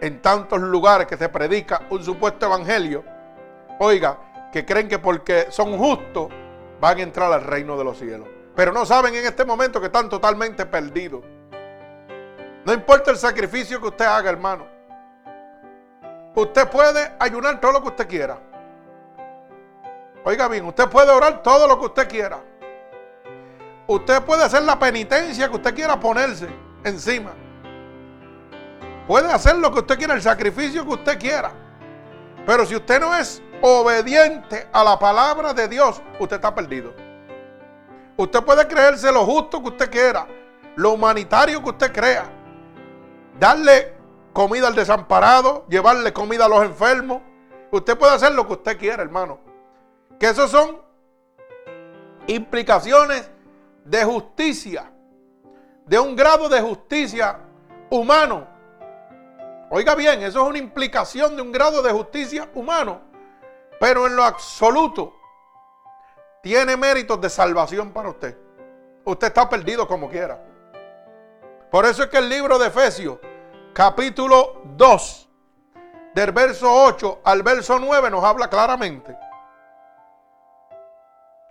[0.00, 3.04] en tantos lugares que se predica un supuesto evangelio,
[3.78, 4.18] oiga,
[4.52, 6.28] que creen que porque son justos
[6.80, 8.28] van a entrar al reino de los cielos.
[8.54, 11.24] Pero no saben en este momento que están totalmente perdidos.
[12.64, 14.66] No importa el sacrificio que usted haga, hermano.
[16.34, 18.38] Usted puede ayunar todo lo que usted quiera.
[20.28, 22.42] Oiga bien, usted puede orar todo lo que usted quiera.
[23.86, 26.48] Usted puede hacer la penitencia que usted quiera ponerse
[26.82, 27.30] encima.
[29.06, 31.52] Puede hacer lo que usted quiera, el sacrificio que usted quiera.
[32.44, 36.92] Pero si usted no es obediente a la palabra de Dios, usted está perdido.
[38.16, 40.26] Usted puede creerse lo justo que usted quiera,
[40.74, 42.24] lo humanitario que usted crea,
[43.38, 43.94] darle
[44.32, 47.22] comida al desamparado, llevarle comida a los enfermos.
[47.70, 49.45] Usted puede hacer lo que usted quiera, hermano.
[50.18, 50.80] Que esos son
[52.26, 53.30] implicaciones
[53.84, 54.90] de justicia,
[55.84, 57.38] de un grado de justicia
[57.90, 58.46] humano.
[59.70, 63.00] Oiga bien, eso es una implicación de un grado de justicia humano,
[63.78, 65.14] pero en lo absoluto
[66.42, 68.36] tiene méritos de salvación para usted.
[69.04, 70.42] Usted está perdido como quiera.
[71.70, 73.18] Por eso es que el libro de Efesios,
[73.72, 75.28] capítulo 2,
[76.14, 79.16] del verso 8 al verso 9, nos habla claramente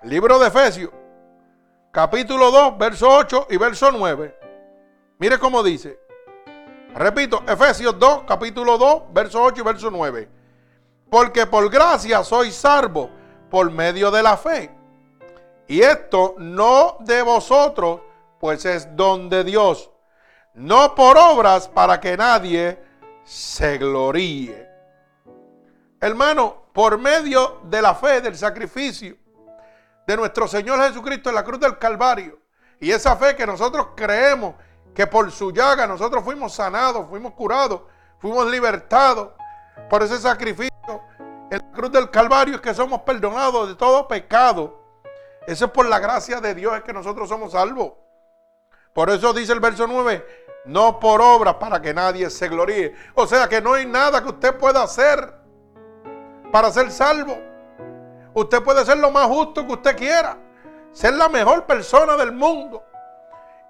[0.06, 0.92] Libro de Efesios,
[1.92, 4.38] capítulo 2, verso 8 y verso 9.
[5.18, 6.00] Mire cómo dice.
[6.94, 10.30] Repito, Efesios 2, capítulo 2, verso 8 y verso 9.
[11.10, 13.10] Porque por gracia soy salvo
[13.50, 14.70] por medio de la fe.
[15.68, 18.02] Y esto no de vosotros,
[18.40, 19.90] pues es don de Dios.
[20.54, 22.80] No por obras para que nadie
[23.24, 24.70] se gloríe.
[26.00, 29.18] Hermano, por medio de la fe, del sacrificio,
[30.06, 32.40] de nuestro Señor Jesucristo en la cruz del Calvario.
[32.80, 34.56] Y esa fe que nosotros creemos
[34.94, 37.82] que por su llaga nosotros fuimos sanados, fuimos curados,
[38.20, 39.30] fuimos libertados
[39.90, 40.72] por ese sacrificio
[41.52, 44.82] en la cruz del Calvario es que somos perdonados de todo pecado.
[45.46, 47.94] Eso es por la gracia de Dios es que nosotros somos salvos.
[48.94, 50.26] Por eso dice el verso 9,
[50.66, 52.96] no por obras para que nadie se gloríe.
[53.14, 55.34] O sea que no hay nada que usted pueda hacer
[56.52, 57.38] para ser salvo.
[58.36, 60.38] Usted puede ser lo más justo que usted quiera,
[60.92, 62.84] ser la mejor persona del mundo.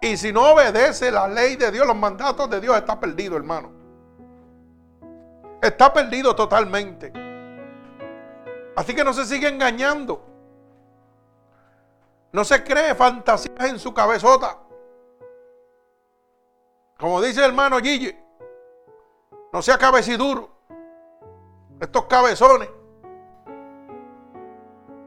[0.01, 3.71] Y si no obedece la ley de Dios, los mandatos de Dios, está perdido, hermano.
[5.61, 7.13] Está perdido totalmente.
[8.75, 10.25] Así que no se sigue engañando.
[12.31, 14.57] No se cree fantasías en su cabezota.
[16.97, 18.19] Como dice el hermano Gille,
[19.53, 20.49] no sea cabeciduro.
[21.79, 22.69] Estos cabezones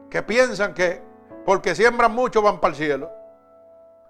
[0.09, 1.01] que piensan que
[1.45, 3.11] porque siembran mucho van para el cielo.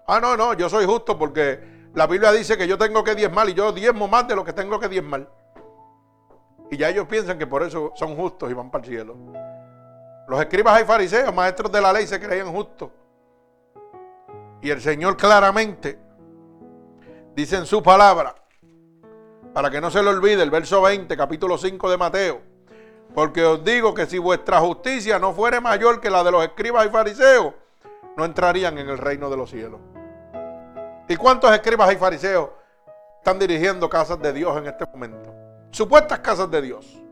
[0.06, 3.48] Ah, no, no, yo soy justo porque la Biblia dice que yo tengo que diezmar
[3.48, 5.28] y yo diezmo más de lo que tengo que diezmar.
[6.70, 9.16] Y ya ellos piensan que por eso son justos y van para el cielo.
[10.28, 12.90] Los escribas y fariseos, maestros de la ley, se creían justos.
[14.62, 15.98] Y el Señor claramente
[17.34, 18.34] dice en su palabra,
[19.52, 22.49] para que no se le olvide, el verso 20, capítulo 5 de Mateo,
[23.14, 26.86] porque os digo que si vuestra justicia no fuere mayor que la de los escribas
[26.86, 27.54] y fariseos,
[28.16, 29.80] no entrarían en el reino de los cielos.
[31.08, 32.50] ¿Y cuántos escribas y fariseos
[33.18, 35.34] están dirigiendo casas de Dios en este momento?
[35.70, 37.02] Supuestas casas de Dios.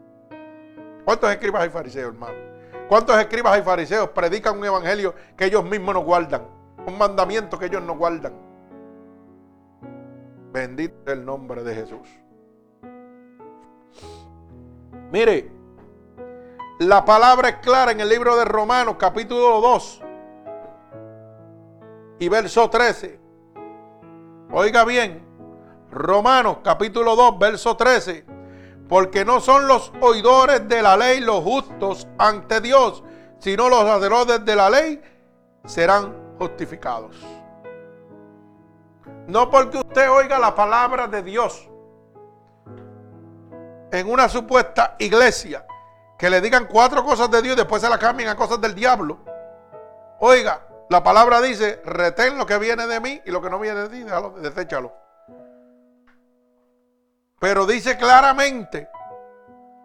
[1.04, 2.36] ¿Cuántos escribas y fariseos, hermano?
[2.88, 6.42] ¿Cuántos escribas y fariseos predican un evangelio que ellos mismos no guardan?
[6.86, 8.34] Un mandamiento que ellos no guardan.
[10.52, 12.08] Bendito el nombre de Jesús.
[15.10, 15.57] Mire,
[16.78, 20.02] la palabra es clara en el libro de Romanos, capítulo 2
[22.20, 23.20] y verso 13.
[24.52, 25.26] Oiga bien,
[25.90, 28.24] Romanos capítulo 2, verso 13.
[28.88, 33.02] Porque no son los oidores de la ley los justos ante Dios,
[33.38, 35.02] sino los sacerdotes de la ley
[35.66, 37.16] serán justificados.
[39.26, 41.68] No porque usted oiga la palabra de Dios
[43.90, 45.66] en una supuesta iglesia
[46.18, 48.74] que le digan cuatro cosas de Dios y después se la cambien a cosas del
[48.74, 49.18] diablo.
[50.18, 53.82] Oiga, la palabra dice, retén lo que viene de mí y lo que no viene
[53.82, 54.92] de ti, déjalo, deséchalo.
[57.38, 58.88] Pero dice claramente,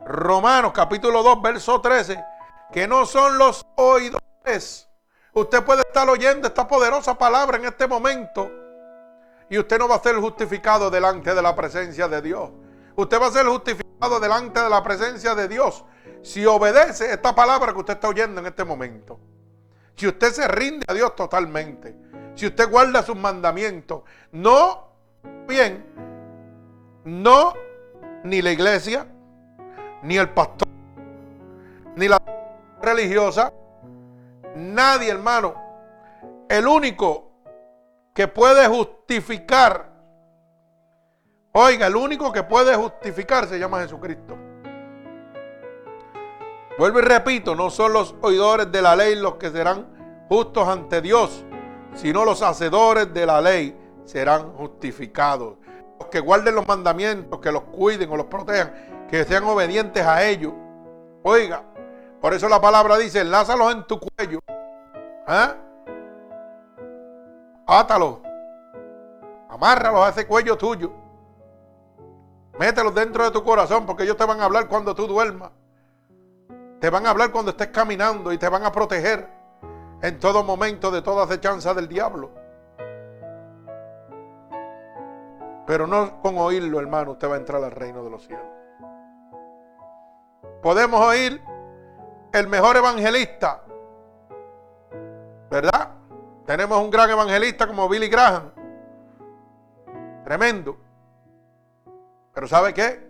[0.06, 2.26] Romanos capítulo 2, verso 13,
[2.72, 4.89] que no son los oidores.
[5.34, 8.52] Usted puede estar oyendo esta poderosa palabra en este momento
[9.50, 12.50] y usted no va a ser justificado delante de la presencia de Dios.
[12.96, 15.86] Usted va a ser justificado delante de la presencia de Dios
[16.22, 19.20] si obedece esta palabra que usted está oyendo en este momento.
[19.96, 21.96] Si usted se rinde a Dios totalmente,
[22.36, 24.88] si usted guarda sus mandamientos, no,
[25.48, 25.86] bien,
[27.04, 27.54] no,
[28.24, 29.06] ni la iglesia,
[30.02, 30.68] ni el pastor,
[31.96, 32.20] ni la
[32.82, 33.54] religiosa,
[34.56, 35.56] nadie hermano,
[36.50, 37.32] el único
[38.13, 39.92] que puede justificar,
[41.52, 44.38] oiga, el único que puede justificar se llama Jesucristo.
[46.78, 51.02] Vuelvo y repito, no son los oidores de la ley los que serán justos ante
[51.02, 51.46] Dios,
[51.94, 55.58] sino los hacedores de la ley serán justificados.
[56.00, 60.24] Los que guarden los mandamientos, que los cuiden o los protejan, que sean obedientes a
[60.26, 60.54] ellos.
[61.22, 61.64] Oiga,
[62.20, 64.40] por eso la palabra dice, enlázalos en tu cuello.
[65.28, 65.56] ¿Ah?
[67.68, 68.18] Átalos.
[69.48, 70.92] Amárralos a ese cuello tuyo.
[72.58, 75.52] Mételos dentro de tu corazón porque ellos te van a hablar cuando tú duermas.
[76.84, 79.26] Te van a hablar cuando estés caminando y te van a proteger
[80.01, 82.32] en todo momento de toda acechanza del diablo.
[85.66, 88.45] Pero no con oírlo, hermano, usted va a entrar al reino de los cielos.
[90.62, 91.41] Podemos oír
[92.34, 93.64] el mejor evangelista,
[95.49, 95.89] ¿verdad?
[96.45, 98.51] Tenemos un gran evangelista como Billy Graham.
[100.26, 100.76] Tremendo.
[102.34, 103.10] Pero ¿sabe qué?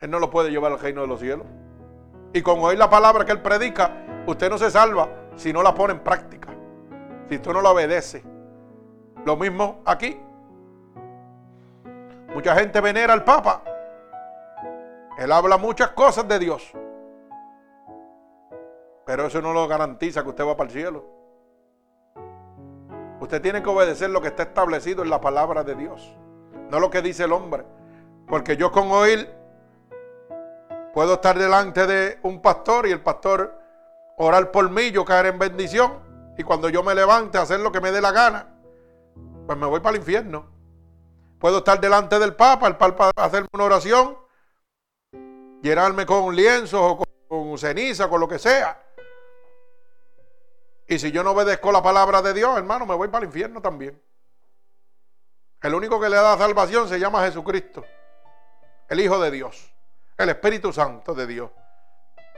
[0.00, 1.46] Él no lo puede llevar al reino de los cielos.
[2.32, 5.74] Y con oír la palabra que él predica, usted no se salva si no la
[5.74, 6.48] pone en práctica.
[7.28, 8.22] Si usted no la obedece.
[9.24, 10.20] Lo mismo aquí.
[12.34, 13.62] Mucha gente venera al Papa.
[15.18, 16.72] Él habla muchas cosas de Dios.
[19.04, 21.04] Pero eso no lo garantiza que usted va para el cielo.
[23.20, 26.16] Usted tiene que obedecer lo que está establecido en la palabra de Dios.
[26.70, 27.64] No lo que dice el hombre.
[28.28, 29.28] Porque yo con oír
[30.92, 33.56] Puedo estar delante de un pastor y el pastor
[34.16, 36.00] orar por mí, yo caer en bendición.
[36.36, 38.48] Y cuando yo me levante a hacer lo que me dé la gana,
[39.46, 40.50] pues me voy para el infierno.
[41.38, 44.18] Puedo estar delante del Papa, el Papa hacerme una oración,
[45.62, 48.82] llenarme con lienzos o con, ceniza, con lo que sea.
[50.88, 53.62] Y si yo no obedezco la palabra de Dios, hermano, me voy para el infierno
[53.62, 54.00] también.
[55.62, 57.84] El único que le da salvación se llama Jesucristo,
[58.88, 59.72] el Hijo de Dios
[60.22, 61.50] el Espíritu Santo de Dios.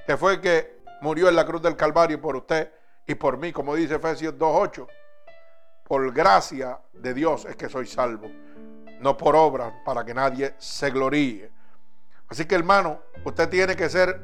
[0.06, 2.72] que fue el que murió en la cruz del Calvario por usted
[3.06, 4.86] y por mí, como dice Efesios 2.8.
[5.84, 8.28] Por gracia de Dios es que soy salvo,
[9.00, 11.50] no por obra, para que nadie se gloríe.
[12.28, 14.20] Así que hermano, usted tiene que ser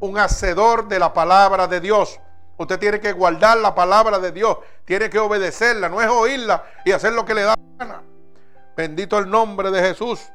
[0.00, 2.20] un hacedor de la palabra de Dios.
[2.56, 6.92] Usted tiene que guardar la palabra de Dios, tiene que obedecerla, no es oírla y
[6.92, 8.02] hacer lo que le da gana.
[8.76, 10.30] Bendito el nombre de Jesús.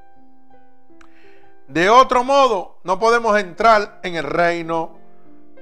[1.74, 5.00] De otro modo, no podemos entrar en el reino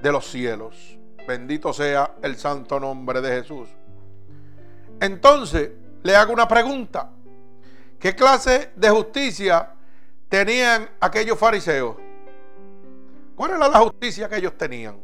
[0.02, 0.98] de los cielos.
[1.26, 3.70] Bendito sea el santo nombre de Jesús.
[5.00, 5.70] Entonces,
[6.02, 7.10] le hago una pregunta.
[7.98, 9.70] ¿Qué clase de justicia
[10.28, 11.96] tenían aquellos fariseos?
[13.34, 15.00] ¿Cuál era la justicia que ellos tenían?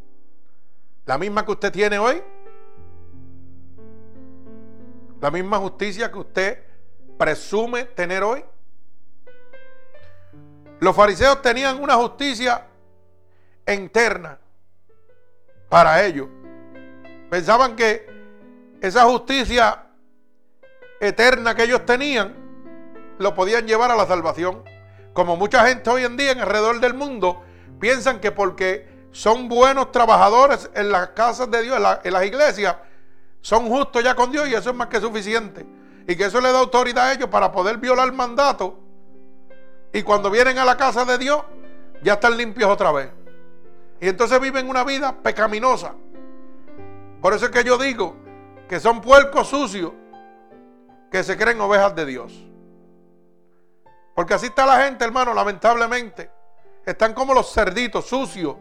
[1.07, 2.23] ¿La misma que usted tiene hoy?
[5.23, 6.65] ¿La misma justicia que usted
[7.17, 8.45] presume tener hoy?
[10.81, 12.67] Los fariseos tenían una justicia
[13.67, 14.39] interna
[15.69, 16.29] para ellos.
[17.31, 18.07] Pensaban que
[18.81, 19.85] esa justicia
[21.01, 22.35] eterna que ellos tenían
[23.19, 24.63] lo podían llevar a la salvación.
[25.13, 27.43] Como mucha gente hoy en día en alrededor del mundo
[27.81, 32.77] piensan que porque son buenos trabajadores en las casas de Dios, en, las iglesias,
[33.41, 35.67] son justos ya con Dios y eso es más que suficiente.
[36.07, 38.79] Y que eso le da autoridad a ellos para poder violar mandato
[39.93, 41.43] y cuando vienen a la casa de Dios,
[42.03, 43.11] ya están limpios otra vez.
[44.01, 45.95] Y entonces viven una vida pecaminosa.
[47.21, 48.15] Por eso es que yo digo
[48.69, 49.93] que son puercos sucios
[51.11, 52.33] que se creen ovejas de Dios.
[54.15, 56.31] Porque así está la gente, hermano, lamentablemente.
[56.85, 58.57] Están como los cerditos sucios,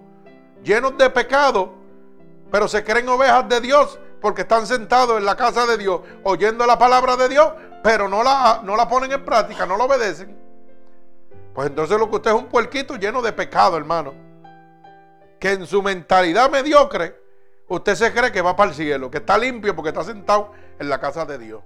[0.63, 1.73] llenos de pecado,
[2.51, 6.65] pero se creen ovejas de Dios porque están sentados en la casa de Dios, oyendo
[6.65, 7.53] la palabra de Dios,
[7.83, 10.46] pero no la, no la ponen en práctica, no la obedecen.
[11.57, 14.13] Pues entonces lo que usted es un puerquito lleno de pecado, hermano.
[15.39, 17.19] Que en su mentalidad mediocre,
[17.67, 20.87] usted se cree que va para el cielo, que está limpio porque está sentado en
[20.87, 21.63] la casa de Dios.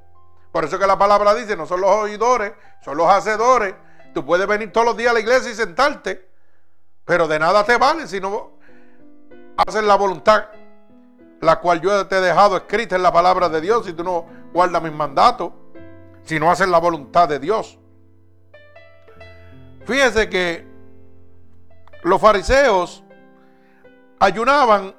[0.49, 2.53] Por eso que la palabra dice, no son los oidores,
[2.85, 3.75] son los hacedores.
[4.13, 6.25] Tú puedes venir todos los días a la iglesia y sentarte,
[7.03, 8.51] pero de nada te vale si no
[9.57, 10.45] haces la voluntad,
[11.41, 14.25] la cual yo te he dejado escrita en la palabra de Dios, si tú no
[14.53, 15.51] guardas mis mandatos,
[16.23, 17.77] si no haces la voluntad de Dios.
[19.85, 20.65] Fíjese que
[22.03, 23.03] los fariseos
[24.19, 24.93] ayunaban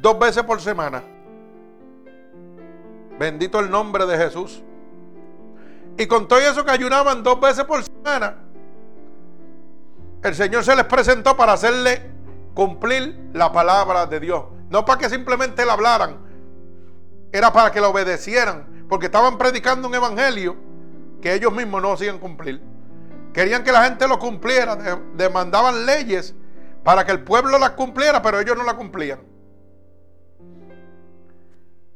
[0.00, 1.02] dos veces por semana.
[3.18, 4.62] Bendito el nombre de Jesús.
[5.96, 8.36] Y con todo eso que ayunaban dos veces por semana,
[10.22, 12.10] el Señor se les presentó para hacerle
[12.54, 14.44] cumplir la palabra de Dios.
[14.70, 16.16] No para que simplemente la hablaran,
[17.30, 20.56] era para que la obedecieran, porque estaban predicando un evangelio
[21.20, 22.73] que ellos mismos no hacían cumplir.
[23.34, 24.76] Querían que la gente lo cumpliera,
[25.14, 26.32] demandaban leyes
[26.84, 29.20] para que el pueblo las cumpliera, pero ellos no las cumplían.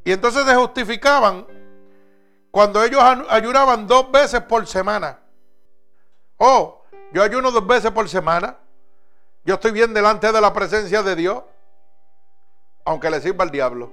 [0.05, 1.47] Y entonces se justificaban
[2.51, 5.21] cuando ellos ayunaban dos veces por semana.
[6.39, 6.83] Oh,
[7.13, 8.57] yo ayuno dos veces por semana.
[9.45, 11.45] Yo estoy bien delante de la presencia de Dios,
[12.85, 13.93] aunque le sirva al diablo.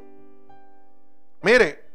[1.43, 1.85] Mire,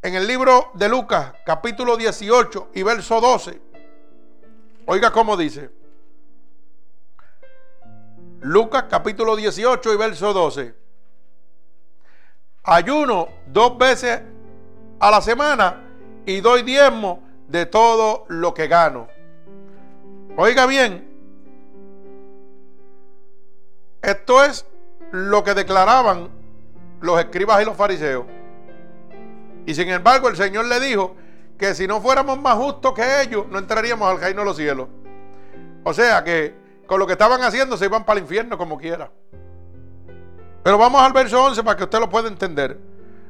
[0.00, 3.71] en el libro de Lucas, capítulo 18 y verso 12.
[4.86, 5.70] Oiga cómo dice.
[8.40, 10.74] Lucas capítulo 18 y verso 12.
[12.64, 14.20] Ayuno dos veces
[14.98, 15.84] a la semana
[16.26, 19.08] y doy diezmo de todo lo que gano.
[20.36, 21.08] Oiga bien,
[24.00, 24.66] esto es
[25.12, 26.30] lo que declaraban
[27.00, 28.26] los escribas y los fariseos.
[29.66, 31.14] Y sin embargo el Señor le dijo
[31.62, 34.88] que si no fuéramos más justos que ellos, no entraríamos al reino de los cielos.
[35.84, 36.52] O sea que
[36.88, 39.12] con lo que estaban haciendo se iban para el infierno como quiera.
[40.64, 42.80] Pero vamos al verso 11 para que usted lo pueda entender.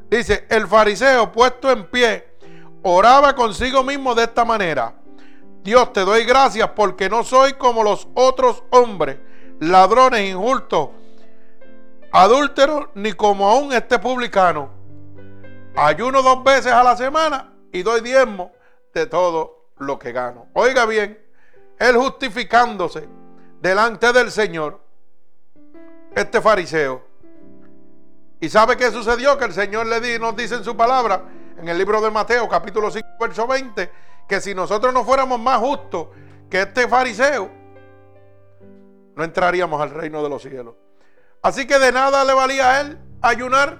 [0.09, 2.27] Dice, el fariseo puesto en pie
[2.83, 4.95] oraba consigo mismo de esta manera.
[5.63, 9.19] Dios te doy gracias porque no soy como los otros hombres,
[9.61, 10.89] ladrones, injustos,
[12.11, 14.71] adúlteros, ni como aún este publicano.
[15.77, 18.53] Ayuno dos veces a la semana y doy diezmo
[18.95, 20.47] de todo lo que gano.
[20.53, 21.19] Oiga bien,
[21.79, 23.09] él justificándose
[23.61, 24.81] delante del Señor,
[26.15, 27.03] este fariseo.
[28.41, 29.39] ¿Y sabe qué sucedió?
[29.39, 31.23] Que el Señor le di, nos dice en su palabra,
[31.57, 33.91] en el libro de Mateo, capítulo 5, verso 20,
[34.29, 36.09] que si nosotros no fuéramos más justos
[36.51, 37.51] que este fariseo,
[39.15, 40.75] no entraríamos al reino de los cielos.
[41.41, 43.79] Así que de nada le valía a él ayunar,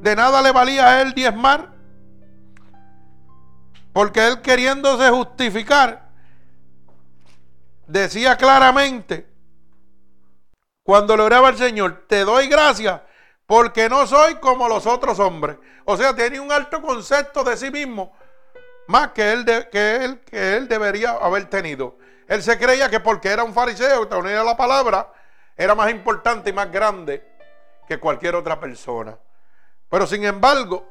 [0.00, 1.75] de nada le valía a él diezmar,
[3.96, 6.02] porque él queriéndose justificar,
[7.86, 9.26] decía claramente
[10.82, 13.00] cuando le oraba al Señor, te doy gracias
[13.46, 15.56] porque no soy como los otros hombres.
[15.86, 18.14] O sea, tenía un alto concepto de sí mismo,
[18.86, 21.96] más que él, que él, que él debería haber tenido.
[22.28, 25.10] Él se creía que porque era un fariseo, tenía la palabra,
[25.56, 27.26] era más importante y más grande
[27.88, 29.16] que cualquier otra persona.
[29.88, 30.86] Pero sin embargo,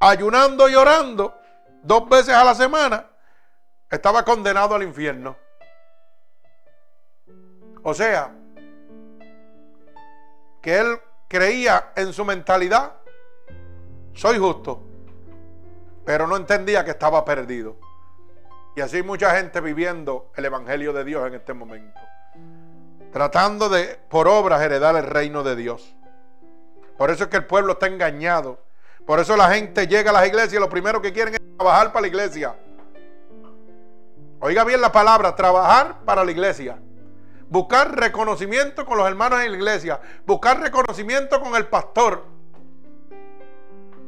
[0.00, 1.43] ayunando y orando
[1.84, 3.06] dos veces a la semana,
[3.90, 5.36] estaba condenado al infierno.
[7.82, 8.34] O sea,
[10.62, 12.94] que él creía en su mentalidad,
[14.14, 14.82] soy justo,
[16.04, 17.76] pero no entendía que estaba perdido.
[18.74, 22.00] Y así mucha gente viviendo el Evangelio de Dios en este momento.
[23.12, 25.94] Tratando de, por obras, heredar el reino de Dios.
[26.96, 28.64] Por eso es que el pueblo está engañado.
[29.06, 31.92] Por eso la gente llega a las iglesias y lo primero que quieren es trabajar
[31.92, 32.54] para la iglesia.
[34.40, 36.78] Oiga bien la palabra, trabajar para la iglesia.
[37.48, 40.00] Buscar reconocimiento con los hermanos en la iglesia.
[40.26, 42.24] Buscar reconocimiento con el pastor.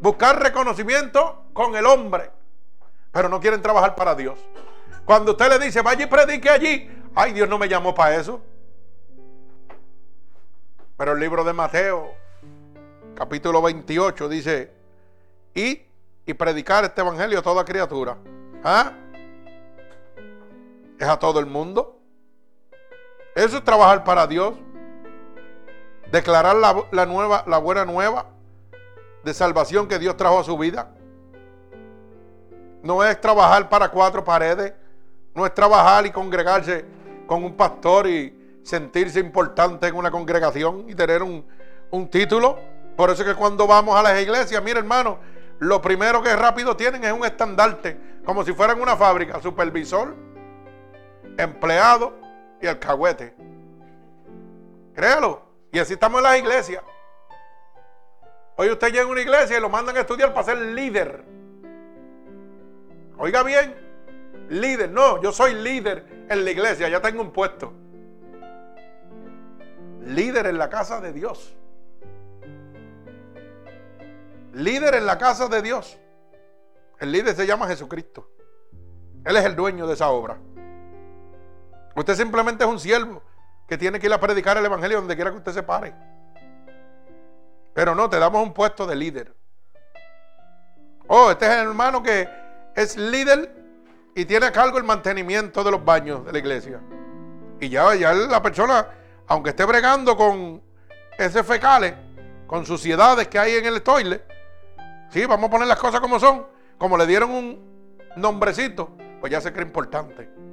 [0.01, 2.31] Buscar reconocimiento con el hombre.
[3.13, 4.39] Pero no quieren trabajar para Dios.
[5.05, 6.91] Cuando usted le dice, vaya y predique allí.
[7.15, 8.43] Ay, Dios no me llamó para eso.
[10.97, 12.15] Pero el libro de Mateo,
[13.15, 14.73] capítulo 28, dice,
[15.55, 15.86] y,
[16.27, 18.19] y predicar este evangelio a toda criatura.
[18.65, 18.93] ¿Ah?
[20.99, 22.01] Es a todo el mundo.
[23.35, 24.55] Eso es trabajar para Dios.
[26.11, 28.27] Declarar la, nueva, la buena nueva
[29.23, 30.91] de salvación que Dios trajo a su vida.
[32.83, 34.73] No es trabajar para cuatro paredes.
[35.35, 36.85] No es trabajar y congregarse
[37.27, 41.47] con un pastor y sentirse importante en una congregación y tener un,
[41.91, 42.59] un título.
[42.97, 45.19] Por eso es que cuando vamos a las iglesias, mire hermano,
[45.59, 50.15] lo primero que rápido tienen es un estandarte, como si fueran una fábrica, supervisor,
[51.39, 52.27] empleado,
[52.61, 53.35] y alcahuete.
[54.95, 55.43] Créalo.
[55.73, 56.83] Y así estamos en las iglesias.
[58.57, 61.25] Hoy usted llega a una iglesia y lo mandan a estudiar para ser líder.
[63.19, 63.75] Oiga bien,
[64.49, 64.91] líder.
[64.91, 67.73] No, yo soy líder en la iglesia, ya tengo un puesto.
[70.07, 71.55] Líder en la casa de Dios.
[74.57, 75.99] Líder en la casa de Dios.
[76.99, 78.27] El líder se llama Jesucristo.
[79.23, 80.39] Él es el dueño de esa obra.
[81.95, 83.23] Usted simplemente es un siervo
[83.69, 85.95] que tiene que ir a predicar el Evangelio donde quiera que usted se pare.
[87.75, 89.35] Pero no, te damos un puesto de líder.
[91.07, 92.27] Oh, este es el hermano que
[92.75, 93.55] es líder
[94.15, 96.81] y tiene a cargo el mantenimiento de los baños de la iglesia.
[97.61, 98.89] Y ya, ya la persona,
[99.27, 100.63] aunque esté bregando con
[101.19, 101.93] ese fecales,
[102.47, 104.23] con suciedades que hay en el toile,
[105.11, 106.47] sí, vamos a poner las cosas como son,
[106.79, 107.61] como le dieron un
[108.17, 108.91] nombrecito,
[109.21, 110.47] pues ya se cree importante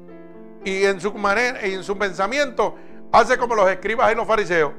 [0.65, 2.75] y en su manera y en su pensamiento
[3.11, 4.71] hace como los escribas y los fariseos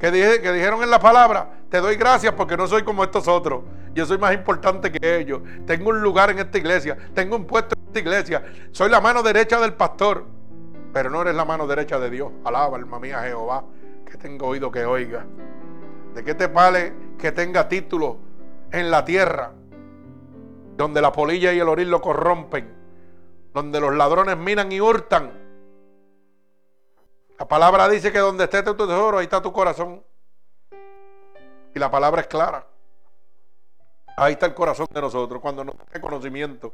[0.00, 3.62] que, dijeron en la palabra, te doy gracias porque no soy como estos otros.
[3.94, 5.40] Yo soy más importante que ellos.
[5.66, 8.44] Tengo un lugar en esta iglesia, tengo un puesto en esta iglesia.
[8.72, 10.26] Soy la mano derecha del pastor,
[10.92, 12.30] pero no eres la mano derecha de Dios.
[12.44, 13.64] Alaba, alma mía, Jehová,
[14.04, 15.24] que tengo oído que oiga.
[16.14, 18.18] ¿De qué te vale que tenga título
[18.76, 19.52] en la tierra,
[20.76, 22.76] donde la polilla y el oril lo corrompen?
[23.56, 25.32] donde los ladrones minan y hurtan.
[27.38, 30.04] La palabra dice que donde esté tu tesoro, ahí está tu corazón.
[31.74, 32.66] Y la palabra es clara.
[34.14, 36.70] Ahí está el corazón de nosotros, cuando no hay conocimiento.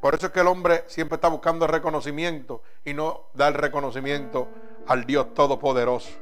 [0.00, 4.46] Por eso es que el hombre siempre está buscando reconocimiento y no dar reconocimiento
[4.86, 6.12] al Dios Todopoderoso.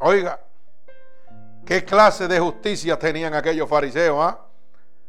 [0.00, 0.40] Oiga,
[1.66, 4.16] ¿qué clase de justicia tenían aquellos fariseos?
[4.18, 4.38] Ah?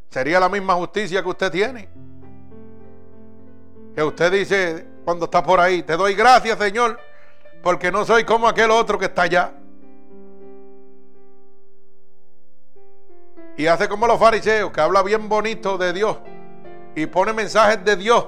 [0.10, 1.88] Sería la misma justicia que usted tiene.
[3.96, 7.00] Que usted dice cuando está por ahí, te doy gracias Señor,
[7.64, 9.54] porque no soy como aquel otro que está allá.
[13.56, 16.18] Y hace como los fariseos, que habla bien bonito de Dios
[16.98, 18.26] y pone mensajes de Dios.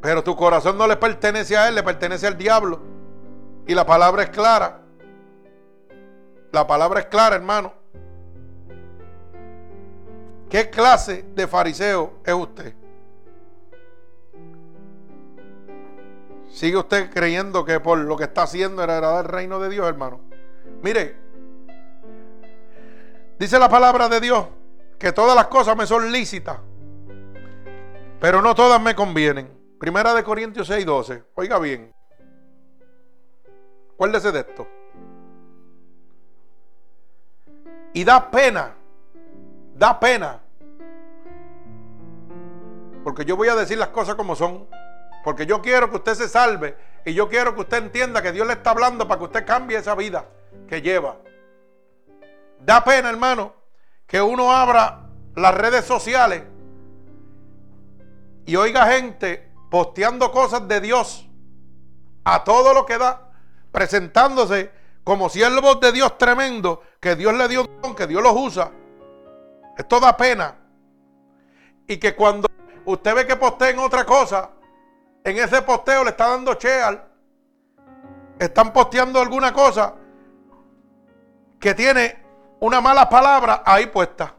[0.00, 2.80] Pero tu corazón no le pertenece a Él, le pertenece al diablo.
[3.66, 4.81] Y la palabra es clara.
[6.52, 7.72] La palabra es clara, hermano.
[10.50, 12.74] ¿Qué clase de fariseo es usted?
[16.50, 19.88] ¿Sigue usted creyendo que por lo que está haciendo era agradar el reino de Dios,
[19.88, 20.20] hermano?
[20.82, 21.16] Mire,
[23.38, 24.46] dice la palabra de Dios
[24.98, 26.58] que todas las cosas me son lícitas,
[28.20, 29.50] pero no todas me convienen.
[29.80, 31.24] Primera de Corintios 6, 12.
[31.34, 31.94] Oiga bien.
[33.94, 34.68] Acuérdese de esto.
[37.92, 38.74] Y da pena,
[39.74, 40.42] da pena
[43.02, 44.66] porque yo voy a decir las cosas como son.
[45.24, 48.46] Porque yo quiero que usted se salve y yo quiero que usted entienda que Dios
[48.46, 50.26] le está hablando para que usted cambie esa vida
[50.68, 51.16] que lleva.
[52.60, 53.54] Da pena, hermano,
[54.06, 56.42] que uno abra las redes sociales
[58.46, 61.28] y oiga gente posteando cosas de Dios
[62.24, 63.30] a todo lo que da,
[63.70, 64.70] presentándose
[65.04, 68.70] como siervos de Dios tremendo, que Dios le dio don, que Dios los usa.
[69.76, 70.56] Esto da pena.
[71.86, 72.48] Y que cuando
[72.84, 74.50] usted ve que posteen otra cosa,
[75.24, 77.04] en ese posteo le está dando cheal,
[78.38, 79.94] están posteando alguna cosa
[81.58, 82.22] que tiene
[82.60, 84.34] una mala palabra ahí puesta.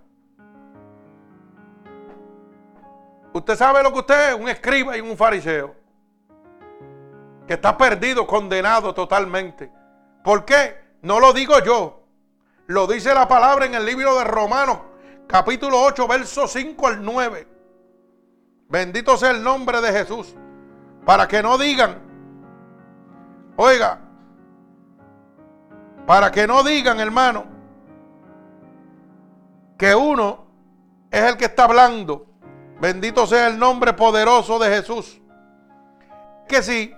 [3.33, 5.75] Usted sabe lo que usted es, un escriba y un fariseo.
[7.47, 9.71] Que está perdido, condenado totalmente.
[10.23, 10.77] ¿Por qué?
[11.01, 12.03] No lo digo yo.
[12.67, 14.79] Lo dice la palabra en el libro de Romanos,
[15.27, 17.47] capítulo 8, verso 5 al 9.
[18.69, 20.33] Bendito sea el nombre de Jesús.
[21.05, 22.01] Para que no digan,
[23.57, 23.99] oiga,
[26.07, 27.45] para que no digan, hermano,
[29.77, 30.45] que uno
[31.11, 32.33] es el que está hablando
[32.83, 35.21] Bendito sea el nombre poderoso de Jesús.
[36.49, 36.93] Que si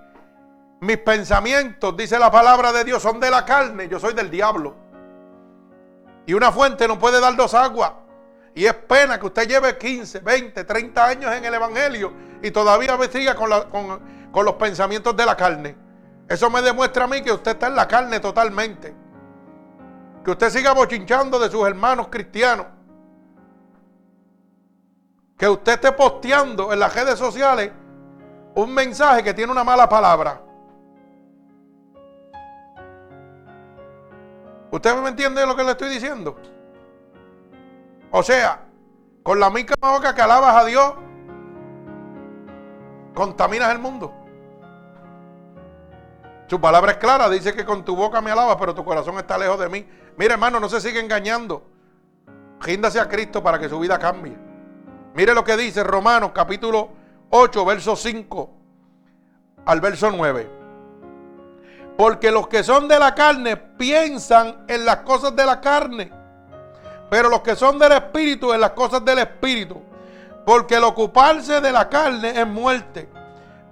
[0.81, 4.75] mis pensamientos, dice la palabra de Dios, son de la carne, yo soy del diablo.
[6.25, 7.93] Y una fuente no puede dar dos aguas.
[8.53, 12.97] Y es pena que usted lleve 15, 20, 30 años en el Evangelio y todavía
[13.11, 14.01] siga con, con,
[14.31, 15.75] con los pensamientos de la carne.
[16.27, 18.95] Eso me demuestra a mí que usted está en la carne totalmente.
[20.23, 22.67] Que usted siga bochinchando de sus hermanos cristianos
[25.37, 27.71] que usted esté posteando en las redes sociales
[28.55, 30.41] un mensaje que tiene una mala palabra.
[34.75, 36.35] ¿Usted me entiende lo que le estoy diciendo?
[38.11, 38.65] O sea,
[39.23, 40.95] con la misma boca que alabas a Dios,
[43.13, 44.13] contaminas el mundo.
[46.47, 49.37] Su palabra es clara, dice que con tu boca me alabas, pero tu corazón está
[49.37, 49.87] lejos de mí.
[50.17, 51.63] Mire, hermano, no se sigue engañando.
[52.59, 54.37] Ríndase a Cristo para que su vida cambie.
[55.13, 56.89] Mire lo que dice Romanos capítulo
[57.29, 58.49] 8, verso 5
[59.67, 60.64] al verso 9.
[61.97, 66.11] Porque los que son de la carne piensan en las cosas de la carne,
[67.09, 69.81] pero los que son del espíritu en las cosas del espíritu.
[70.45, 73.09] Porque el ocuparse de la carne es muerte,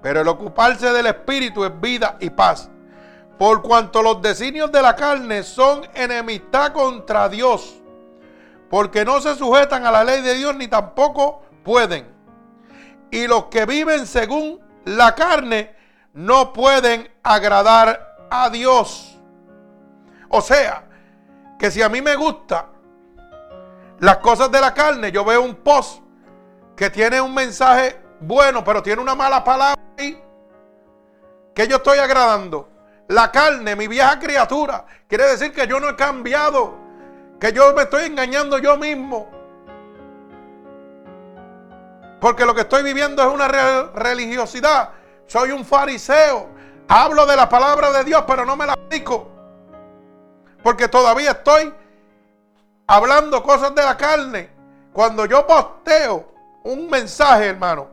[0.01, 2.69] pero el ocuparse del espíritu es vida y paz.
[3.37, 7.83] Por cuanto los designios de la carne son enemistad contra Dios
[8.73, 12.07] porque no se sujetan a la ley de Dios ni tampoco pueden.
[13.11, 15.75] Y los que viven según la carne
[16.13, 19.19] no pueden agradar a Dios.
[20.29, 20.85] O sea,
[21.59, 22.67] que si a mí me gusta
[23.99, 26.01] las cosas de la carne, yo veo un post
[26.75, 32.69] que tiene un mensaje bueno, pero tiene una mala palabra que yo estoy agradando.
[33.09, 36.81] La carne, mi vieja criatura, quiere decir que yo no he cambiado
[37.39, 39.29] que yo me estoy engañando yo mismo.
[42.21, 43.49] Porque lo que estoy viviendo es una
[43.93, 44.91] religiosidad.
[45.27, 46.52] Soy un fariseo.
[46.87, 49.29] Hablo de la palabra de Dios, pero no me la aplico.
[50.61, 51.73] Porque todavía estoy
[52.87, 54.49] hablando cosas de la carne.
[54.91, 56.31] Cuando yo posteo
[56.63, 57.87] un mensaje, hermano,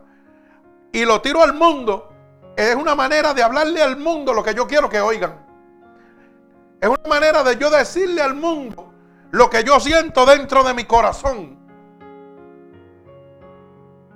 [0.91, 2.11] y lo tiro al mundo,
[2.55, 5.45] es una manera de hablarle al mundo lo que yo quiero que oigan.
[6.79, 8.91] Es una manera de yo decirle al mundo
[9.31, 11.57] lo que yo siento dentro de mi corazón.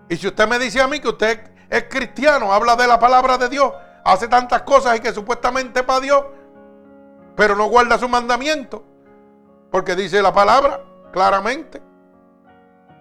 [0.10, 3.38] Y si usted me dice a mí que usted es cristiano, habla de la palabra
[3.38, 3.72] de Dios,
[4.06, 6.24] hace tantas cosas y que supuestamente para Dios,
[7.36, 8.84] pero no guarda su mandamiento,
[9.72, 10.82] porque dice la palabra
[11.12, 11.82] claramente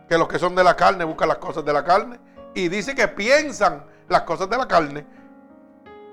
[0.08, 2.18] que los que son de la carne buscan las cosas de la carne
[2.54, 5.06] y dice que piensan las cosas de la carne.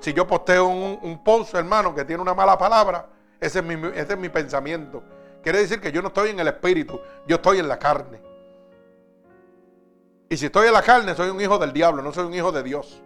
[0.02, 3.08] Si yo posteo un, un hermano, que tiene una mala palabra,
[3.40, 5.04] ese es mi, ese es mi pensamiento.
[5.42, 8.22] Quiere decir que yo no estoy en el espíritu, yo estoy en la carne.
[10.28, 12.52] Y si estoy en la carne, soy un hijo del diablo, no soy un hijo
[12.52, 13.02] de Dios.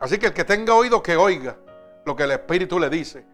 [0.00, 1.56] Así que el que tenga oído, que oiga
[2.04, 3.24] lo que el Espíritu le dice.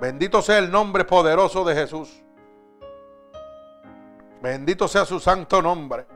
[0.00, 2.22] Bendito sea el nombre poderoso de Jesús.
[4.40, 6.06] Bendito sea su santo nombre.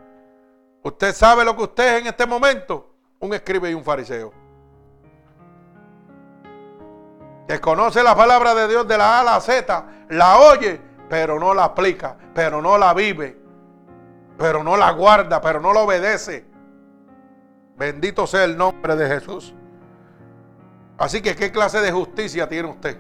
[0.82, 2.94] Usted sabe lo que usted es en este momento.
[3.18, 4.46] Un escribe y un fariseo.
[7.46, 11.38] que conoce la palabra de Dios de la A a la Z, la oye, pero
[11.38, 13.38] no la aplica, pero no la vive,
[14.36, 16.44] pero no la guarda, pero no la obedece.
[17.76, 19.54] Bendito sea el nombre de Jesús.
[20.98, 22.98] Así que, ¿qué clase de justicia tiene usted?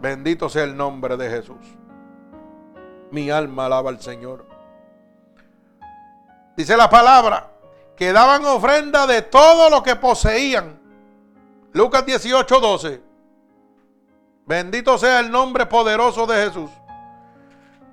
[0.00, 1.56] Bendito sea el nombre de Jesús.
[3.10, 4.44] Mi alma alaba al Señor.
[6.56, 7.50] Dice la palabra
[7.96, 10.78] que daban ofrenda de todo lo que poseían.
[11.72, 13.02] Lucas 18, 12.
[14.46, 16.70] Bendito sea el nombre poderoso de Jesús.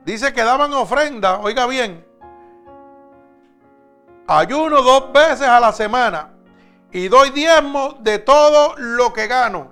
[0.06, 2.06] Dice que daban ofrenda, oiga bien,
[4.28, 6.32] ayuno dos veces a la semana
[6.92, 9.70] y doy diezmo de todo lo que gano.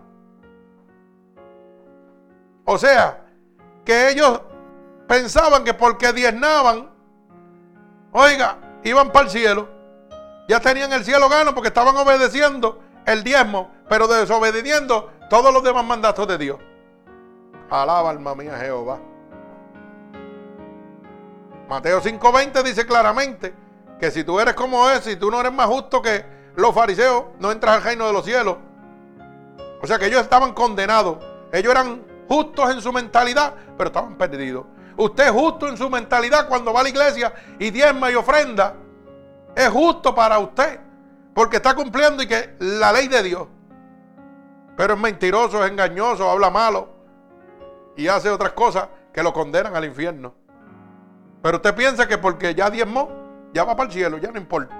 [2.65, 3.25] O sea,
[3.85, 4.41] que ellos
[5.07, 6.89] pensaban que porque diezmaban,
[8.11, 9.69] oiga, iban para el cielo.
[10.47, 15.85] Ya tenían el cielo gano porque estaban obedeciendo el diezmo, pero desobedeciendo todos los demás
[15.85, 16.59] mandatos de Dios.
[17.69, 18.99] Alaba alma mía Jehová.
[21.69, 23.62] Mateo 5:20 dice claramente
[24.03, 26.25] que si tú eres como ese, si tú no eres más justo que
[26.57, 28.57] los fariseos, no entras al reino de los cielos.
[29.81, 31.23] O sea que ellos estaban condenados.
[31.53, 34.65] Ellos eran justos en su mentalidad, pero estaban perdidos.
[34.97, 38.75] Usted es justo en su mentalidad cuando va a la iglesia y diezma y ofrenda.
[39.55, 40.81] Es justo para usted,
[41.33, 43.47] porque está cumpliendo y que la ley de Dios.
[44.75, 46.89] Pero es mentiroso, es engañoso, habla malo
[47.95, 50.35] y hace otras cosas que lo condenan al infierno.
[51.41, 53.22] Pero usted piensa que porque ya diezmó,
[53.53, 54.75] ya va para el cielo, ya no importa.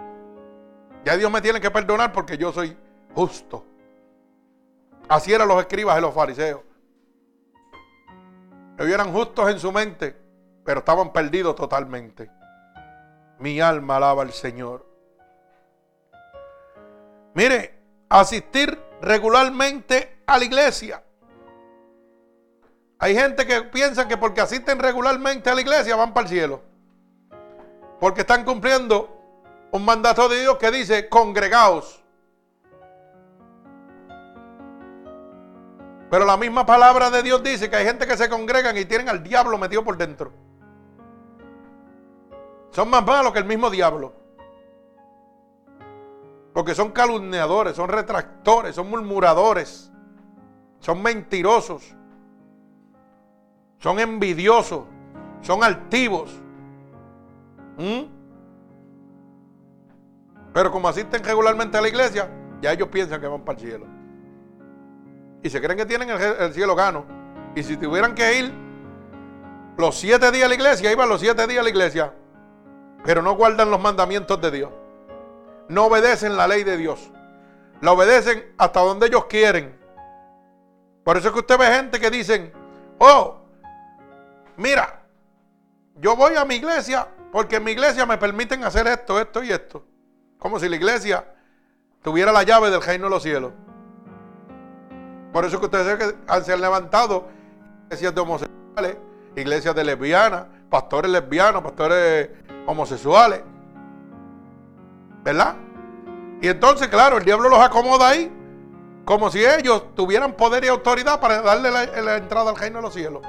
[1.05, 2.75] Ya Dios me tiene que perdonar porque yo soy
[3.13, 3.65] justo.
[5.07, 6.61] Así eran los escribas y los fariseos.
[8.77, 10.15] Ellos eran justos en su mente,
[10.65, 12.31] pero estaban perdidos totalmente.
[13.39, 14.85] Mi alma alaba al Señor.
[17.35, 21.03] Mire, asistir regularmente a la iglesia.
[22.99, 26.72] Hay gente que piensa que porque asisten regularmente a la iglesia van para el cielo.
[28.03, 29.07] Porque están cumpliendo
[29.71, 32.03] un mandato de Dios que dice congregaos.
[36.11, 39.07] Pero la misma palabra de Dios dice que hay gente que se congregan y tienen
[39.07, 40.33] al diablo metido por dentro.
[42.71, 44.11] Son más malos que el mismo diablo.
[46.53, 49.93] Porque son calumniadores, son retractores, son murmuradores,
[50.79, 51.95] son mentirosos,
[53.79, 54.83] son envidiosos,
[55.39, 56.42] son altivos.
[57.77, 58.23] ¿Mm?
[60.53, 62.29] Pero como asisten regularmente a la iglesia,
[62.61, 63.85] ya ellos piensan que van para el cielo.
[65.41, 67.05] Y se creen que tienen el, cielo gano.
[67.55, 68.53] Y si tuvieran que ir
[69.77, 72.13] los siete días a la iglesia, iban los siete días a la iglesia.
[73.03, 74.71] Pero no guardan los mandamientos de Dios.
[75.67, 77.11] No obedecen la ley de Dios.
[77.81, 79.77] La obedecen hasta donde ellos quieren.
[81.03, 82.53] Por eso es que usted ve gente que dicen,
[82.99, 83.41] oh,
[84.55, 85.03] mira,
[85.95, 89.49] yo voy a mi iglesia porque en mi iglesia me permiten hacer esto, esto y
[89.49, 89.83] esto.
[90.37, 91.25] Como si la iglesia
[92.03, 93.51] tuviera la llave del reino de los cielos.
[95.31, 97.27] Por eso que ustedes que se han levantado
[97.85, 98.97] iglesias de homosexuales,
[99.35, 102.29] iglesias de lesbianas, pastores lesbianos, pastores
[102.67, 103.41] homosexuales.
[105.23, 105.55] ¿Verdad?
[106.39, 108.31] Y entonces, claro, el diablo los acomoda ahí
[109.05, 112.93] como si ellos tuvieran poder y autoridad para darle la, entrada al reino de los
[112.93, 113.23] cielos.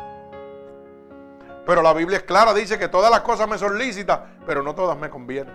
[1.66, 4.74] Pero la Biblia es clara, dice que todas las cosas me son lícitas, pero no
[4.74, 5.54] todas me convienen.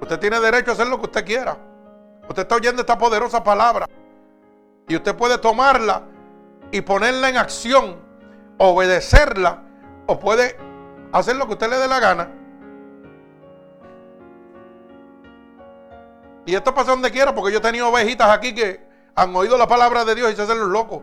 [0.00, 1.56] Usted tiene derecho a hacer lo que usted quiera.
[2.28, 3.86] Usted está oyendo esta poderosa palabra.
[4.86, 6.02] Y usted puede tomarla
[6.70, 7.96] y ponerla en acción,
[8.58, 9.62] obedecerla,
[10.06, 10.56] o puede
[11.12, 12.30] hacer lo que usted le dé la gana.
[16.46, 18.80] Y esto pasa donde quiera, porque yo he tenido ovejitas aquí que
[19.14, 21.02] han oído la palabra de Dios y se hacen los locos.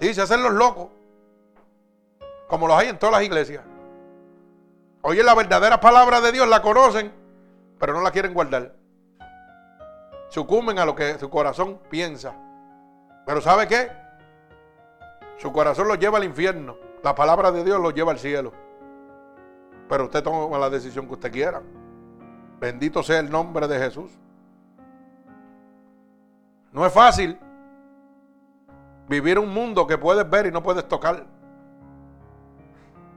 [0.00, 0.88] Sí, se hacen los locos.
[2.48, 3.64] Como los hay en todas las iglesias.
[5.02, 7.12] Oye, la verdadera palabra de Dios la conocen,
[7.78, 8.72] pero no la quieren guardar
[10.28, 12.34] sucumben a lo que su corazón piensa.
[13.24, 13.90] Pero ¿sabe qué?
[15.38, 16.76] Su corazón lo lleva al infierno.
[17.02, 18.52] La palabra de Dios lo lleva al cielo.
[19.88, 21.62] Pero usted toma la decisión que usted quiera.
[22.60, 24.10] Bendito sea el nombre de Jesús.
[26.72, 27.38] No es fácil
[29.08, 31.24] vivir un mundo que puedes ver y no puedes tocar.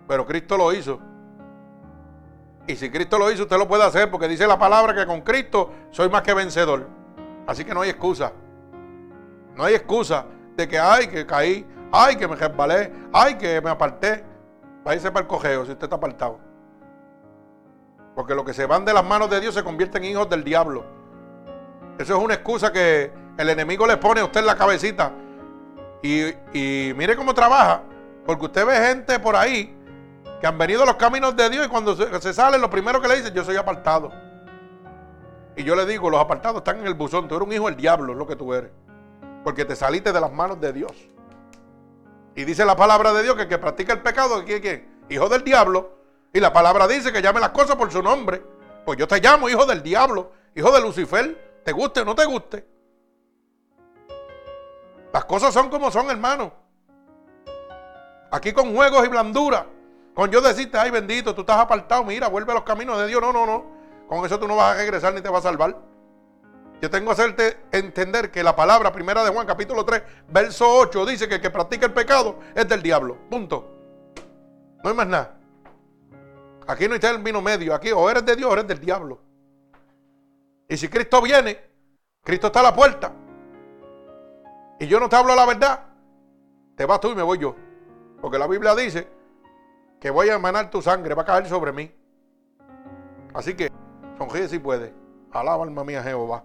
[0.10, 1.00] Pero Cristo lo hizo.
[2.66, 5.22] Y si Cristo lo hizo, usted lo puede hacer porque dice la palabra que con
[5.22, 6.88] Cristo soy más que vencedor.
[7.46, 8.34] Así que no hay excusa.
[9.56, 13.70] No hay excusa de que, ay, que caí, ay, que me resbalé, ay, que me
[13.70, 14.26] aparté.
[14.84, 16.40] Váyase para el cojeo si usted está apartado.
[18.16, 20.44] Porque los que se van de las manos de Dios se convierten en hijos del
[20.44, 20.86] diablo.
[22.00, 25.12] Eso es una excusa que el enemigo le pone a usted en la cabecita.
[26.02, 27.84] Y, y mire cómo trabaja.
[28.26, 29.79] Porque usted ve gente por ahí
[30.40, 33.08] que han venido a los caminos de Dios y cuando se, salen, lo primero que
[33.08, 34.12] le dicen, yo soy apartado.
[35.56, 37.28] Y yo le digo, los apartados están en el buzón.
[37.28, 38.72] Tú eres un hijo del diablo, es lo que tú eres.
[39.44, 40.94] Porque te saliste de las manos de Dios.
[42.36, 45.00] Y dice la palabra de Dios que el que practica el pecado, ¿quién es quién?
[45.10, 45.98] Hijo del diablo.
[46.32, 48.42] Y la palabra dice que llame las cosas por su nombre.
[48.86, 52.26] Pues yo te llamo hijo del diablo, hijo de Lucifer, te guste o no te
[52.26, 52.66] guste.
[55.12, 56.54] Las cosas son como son, hermano.
[58.32, 59.66] Aquí con juegos y blandura.
[60.20, 63.22] Con yo decirte, ay bendito, tú estás apartado, mira, vuelve a los caminos de Dios.
[63.22, 63.64] No, no, no.
[64.06, 65.78] Con eso tú no vas a regresar ni te vas a salvar.
[66.82, 71.06] Yo tengo que hacerte entender que la palabra primera de Juan capítulo 3, verso 8
[71.06, 73.18] dice que el que practica el pecado es del diablo.
[73.30, 73.66] Punto.
[74.84, 75.38] No hay más nada.
[76.68, 77.74] Aquí no hay término medio.
[77.74, 79.22] Aquí o eres de Dios o eres del diablo.
[80.68, 81.62] Y si Cristo viene,
[82.26, 83.14] Cristo está a la puerta.
[84.82, 85.80] Y yo no te hablo la verdad.
[86.76, 87.56] Te vas tú y me voy yo.
[88.20, 89.19] Porque la Biblia dice
[90.00, 91.92] que voy a emanar tu sangre, va a caer sobre mí.
[93.34, 93.72] Así que
[94.18, 94.94] sonríe si puede.
[95.32, 96.44] Alaba alma mía Jehová.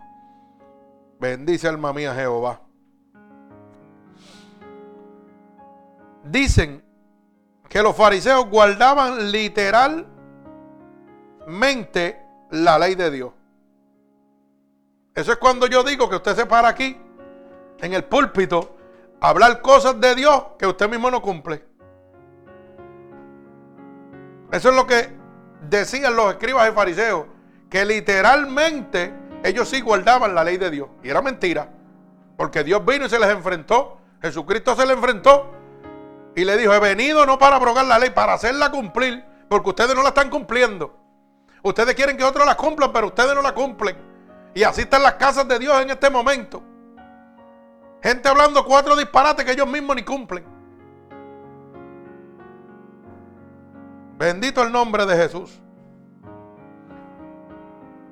[1.20, 2.60] Bendice alma mía Jehová.
[6.24, 6.82] Dicen
[7.68, 10.06] que los fariseos guardaban literalmente
[12.50, 13.32] la ley de Dios.
[15.14, 16.96] Eso es cuando yo digo que usted se para aquí,
[17.78, 18.76] en el púlpito,
[19.20, 21.73] a hablar cosas de Dios que usted mismo no cumple.
[24.52, 25.10] Eso es lo que
[25.68, 27.26] decían los escribas y fariseos,
[27.68, 30.88] que literalmente ellos sí guardaban la ley de Dios.
[31.02, 31.68] Y era mentira,
[32.36, 35.52] porque Dios vino y se les enfrentó, Jesucristo se les enfrentó
[36.34, 39.94] y le dijo, he venido no para abrogar la ley, para hacerla cumplir, porque ustedes
[39.94, 40.98] no la están cumpliendo.
[41.62, 43.96] Ustedes quieren que otros la cumplan, pero ustedes no la cumplen.
[44.54, 46.62] Y así están las casas de Dios en este momento.
[48.02, 50.44] Gente hablando cuatro disparates que ellos mismos ni cumplen.
[54.16, 55.60] Bendito el nombre de Jesús.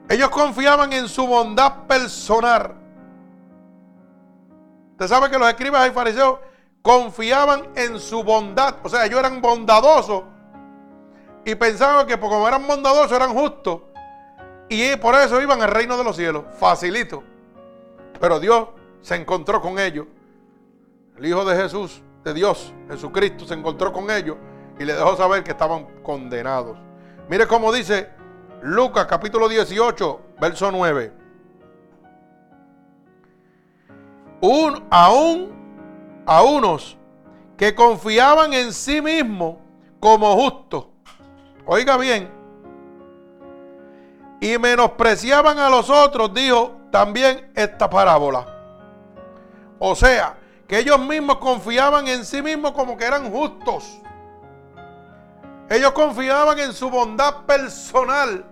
[0.09, 2.75] Ellos confiaban en su bondad personal.
[4.93, 6.39] Usted sabe que los escribas y fariseos
[6.83, 8.77] confiaban en su bondad.
[8.83, 10.25] O sea, ellos eran bondadosos
[11.45, 13.83] y pensaban que como eran bondadosos eran justos.
[14.69, 16.45] Y por eso iban al reino de los cielos.
[16.59, 17.23] Facilito.
[18.21, 18.69] Pero Dios
[19.01, 20.07] se encontró con ellos.
[21.17, 24.37] El Hijo de Jesús, de Dios, Jesucristo, se encontró con ellos
[24.79, 26.79] y le dejó saber que estaban condenados.
[27.29, 28.11] Mire cómo dice
[28.63, 31.13] Lucas capítulo 18, verso 9.
[34.41, 35.53] Un, aún
[36.27, 36.97] a unos
[37.57, 39.57] que confiaban en sí mismos
[40.01, 40.87] como justos.
[41.65, 42.29] Oiga bien.
[44.41, 48.47] Y menospreciaban a los otros, dijo también esta parábola.
[49.79, 54.01] O sea, que ellos mismos confiaban en sí mismos como que eran justos.
[55.73, 58.45] Ellos confiaban en su bondad personal.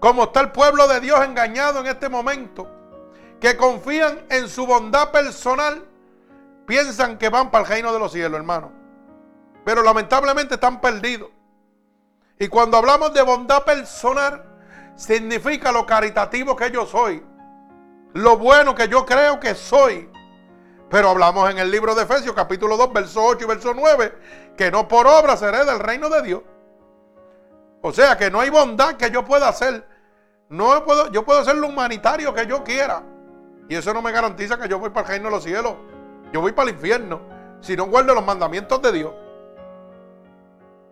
[0.00, 2.66] Como está el pueblo de Dios engañado en este momento.
[3.38, 5.84] Que confían en su bondad personal
[6.66, 8.72] piensan que van para el reino de los cielos, hermano.
[9.62, 11.28] Pero lamentablemente están perdidos.
[12.38, 14.42] Y cuando hablamos de bondad personal,
[14.96, 17.22] significa lo caritativo que yo soy.
[18.14, 20.10] Lo bueno que yo creo que soy.
[20.92, 24.12] Pero hablamos en el libro de Efesios capítulo 2, verso 8 y verso 9,
[24.58, 26.42] que no por obra seré del reino de Dios.
[27.80, 29.88] O sea que no hay bondad que yo pueda hacer.
[30.50, 33.02] No puedo, yo puedo hacer lo humanitario que yo quiera.
[33.70, 35.76] Y eso no me garantiza que yo voy para el reino de los cielos.
[36.30, 37.22] Yo voy para el infierno
[37.62, 39.14] si no guardo los mandamientos de Dios.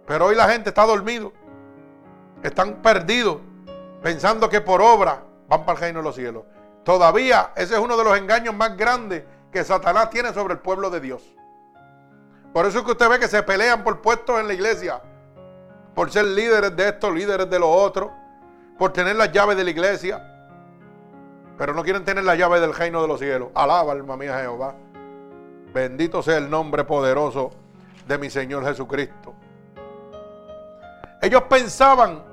[0.06, 1.30] Pero hoy la gente está dormido.
[2.42, 3.36] Están perdidos
[4.02, 6.44] pensando que por obra van para el reino de los cielos.
[6.84, 10.90] Todavía ese es uno de los engaños más grandes que Satanás tiene sobre el pueblo
[10.90, 11.22] de Dios.
[12.52, 15.00] Por eso es que usted ve que se pelean por puestos en la iglesia.
[15.94, 18.10] Por ser líderes de esto, líderes de los otros.
[18.78, 20.26] Por tener las llaves de la iglesia.
[21.58, 23.50] Pero no quieren tener las llaves del reino de los cielos.
[23.54, 24.74] Alaba, alma mía, Jehová.
[25.72, 27.50] Bendito sea el nombre poderoso
[28.08, 29.34] de mi Señor Jesucristo.
[31.22, 32.24] Ellos pensaban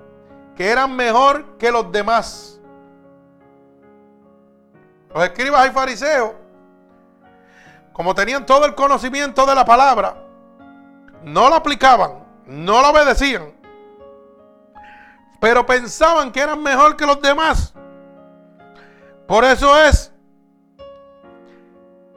[0.55, 2.59] que eran mejor que los demás.
[5.13, 6.31] Los escribas y fariseos,
[7.97, 10.23] como tenían todo el conocimiento de la palabra,
[11.23, 13.51] no la aplicaban, no la obedecían,
[15.41, 17.73] pero pensaban que eran mejor que los demás.
[19.27, 20.13] Por eso es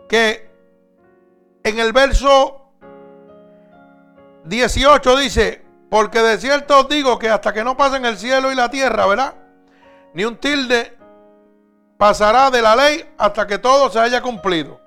[0.06, 0.50] que
[1.64, 2.60] en el verso
[4.44, 8.54] 18 dice, porque de cierto os digo que hasta que no pasen el cielo y
[8.54, 9.34] la tierra, ¿verdad?
[10.12, 10.98] Ni un tilde
[11.96, 14.79] pasará de la ley hasta que todo se haya cumplido.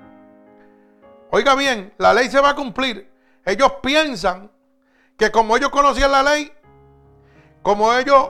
[1.35, 3.11] Oiga bien, la ley se va a cumplir.
[3.43, 4.51] Ellos piensan
[5.17, 6.53] que como ellos conocían la ley,
[7.63, 8.29] como ellos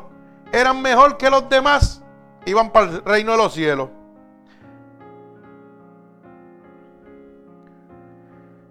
[0.53, 2.01] eran mejor que los demás,
[2.45, 3.89] iban para el reino de los cielos.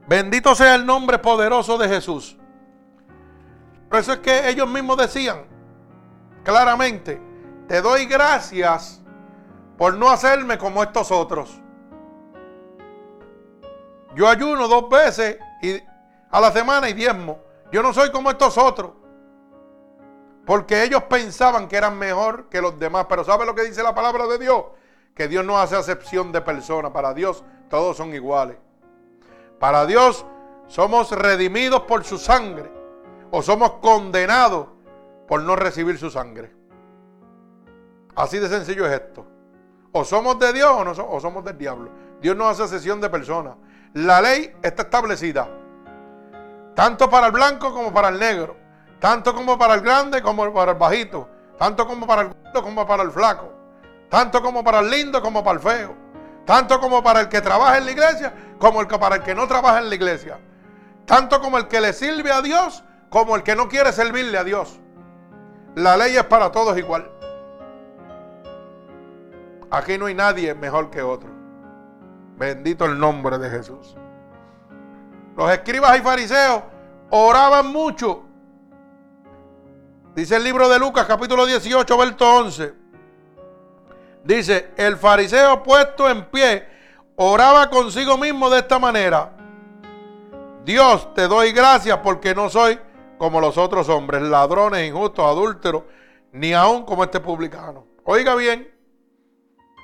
[0.09, 2.39] Bendito sea el nombre poderoso de Jesús.
[3.91, 5.45] Por eso es que ellos mismos decían
[6.43, 7.20] claramente
[7.68, 9.03] te doy gracias
[9.76, 11.62] por no hacerme como estos otros.
[14.15, 15.39] Yo ayuno dos veces
[16.31, 17.39] a la semana y diezmo.
[17.71, 18.93] Yo no soy como estos otros.
[20.45, 23.07] Porque ellos pensaban que eran mejor que los demás.
[23.09, 24.65] Pero ¿sabe lo que dice la palabra de Dios?
[25.15, 26.93] Que Dios no hace acepción de personas.
[26.93, 28.57] Para Dios todos son iguales.
[29.59, 30.27] Para Dios
[30.67, 32.71] somos redimidos por su sangre.
[33.31, 34.69] O somos condenados
[35.27, 36.53] por no recibir su sangre.
[38.15, 39.27] Así de sencillo es esto.
[39.93, 41.91] O somos de Dios o, no o somos del diablo.
[42.21, 43.55] Dios no hace acepción de personas.
[43.95, 45.47] La ley está establecida.
[46.74, 48.57] Tanto para el blanco como para el negro.
[48.99, 51.28] Tanto como para el grande como para el bajito.
[51.59, 53.53] Tanto como para el gordo como para el flaco.
[54.09, 55.95] Tanto como para el lindo como para el feo.
[56.47, 59.34] Tanto como para el que trabaja en la iglesia como el que para el que
[59.34, 60.38] no trabaja en la iglesia.
[61.05, 64.45] Tanto como el que le sirve a Dios como el que no quiere servirle a
[64.45, 64.80] Dios.
[65.74, 67.11] La ley es para todos igual.
[69.70, 71.32] Aquí no hay nadie mejor que otro.
[72.43, 73.95] Bendito el nombre de Jesús.
[75.36, 76.64] Los escribas y fariseos
[77.11, 78.24] oraban mucho
[80.16, 82.74] Dice el libro de Lucas capítulo 18, verso 11.
[84.24, 86.66] Dice, el fariseo puesto en pie
[87.14, 89.30] oraba consigo mismo de esta manera.
[90.64, 92.76] Dios te doy gracias porque no soy
[93.18, 95.84] como los otros hombres, ladrones, injustos, adúlteros,
[96.32, 97.86] ni aún como este publicano.
[98.03, 98.72] Oiga bien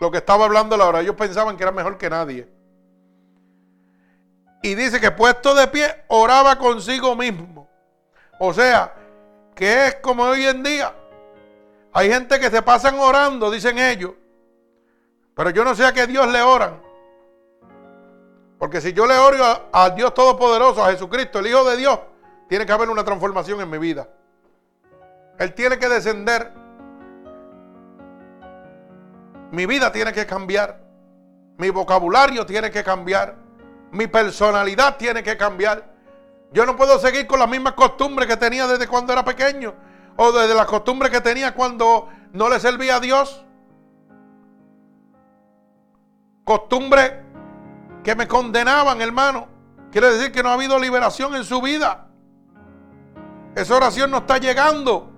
[0.01, 1.01] lo que estaba hablando la hora.
[1.01, 2.49] Ellos pensaban que era mejor que nadie.
[4.62, 7.68] Y dice que puesto de pie oraba consigo mismo.
[8.38, 8.94] O sea,
[9.55, 10.94] que es como hoy en día.
[11.92, 14.12] Hay gente que se pasan orando, dicen ellos.
[15.34, 16.80] Pero yo no sé a qué Dios le oran.
[18.59, 21.99] Porque si yo le oro a, Dios Todopoderoso, a Jesucristo, el Hijo de Dios,
[22.49, 24.09] tiene que haber una transformación en mi vida.
[25.38, 26.53] Él tiene que descender.
[29.51, 30.80] Mi vida tiene que cambiar.
[31.57, 33.36] Mi vocabulario tiene que cambiar.
[33.90, 35.84] Mi personalidad tiene que cambiar.
[36.53, 39.74] Yo no puedo seguir con las mismas costumbres que tenía desde cuando era pequeño
[40.16, 43.44] o desde las costumbres que tenía cuando no le servía a Dios.
[46.44, 47.12] Costumbres
[48.03, 49.49] que me condenaban, hermano.
[49.90, 52.07] Quiere decir que no ha habido liberación en su vida.
[53.55, 55.11] Esa oración no está llegando.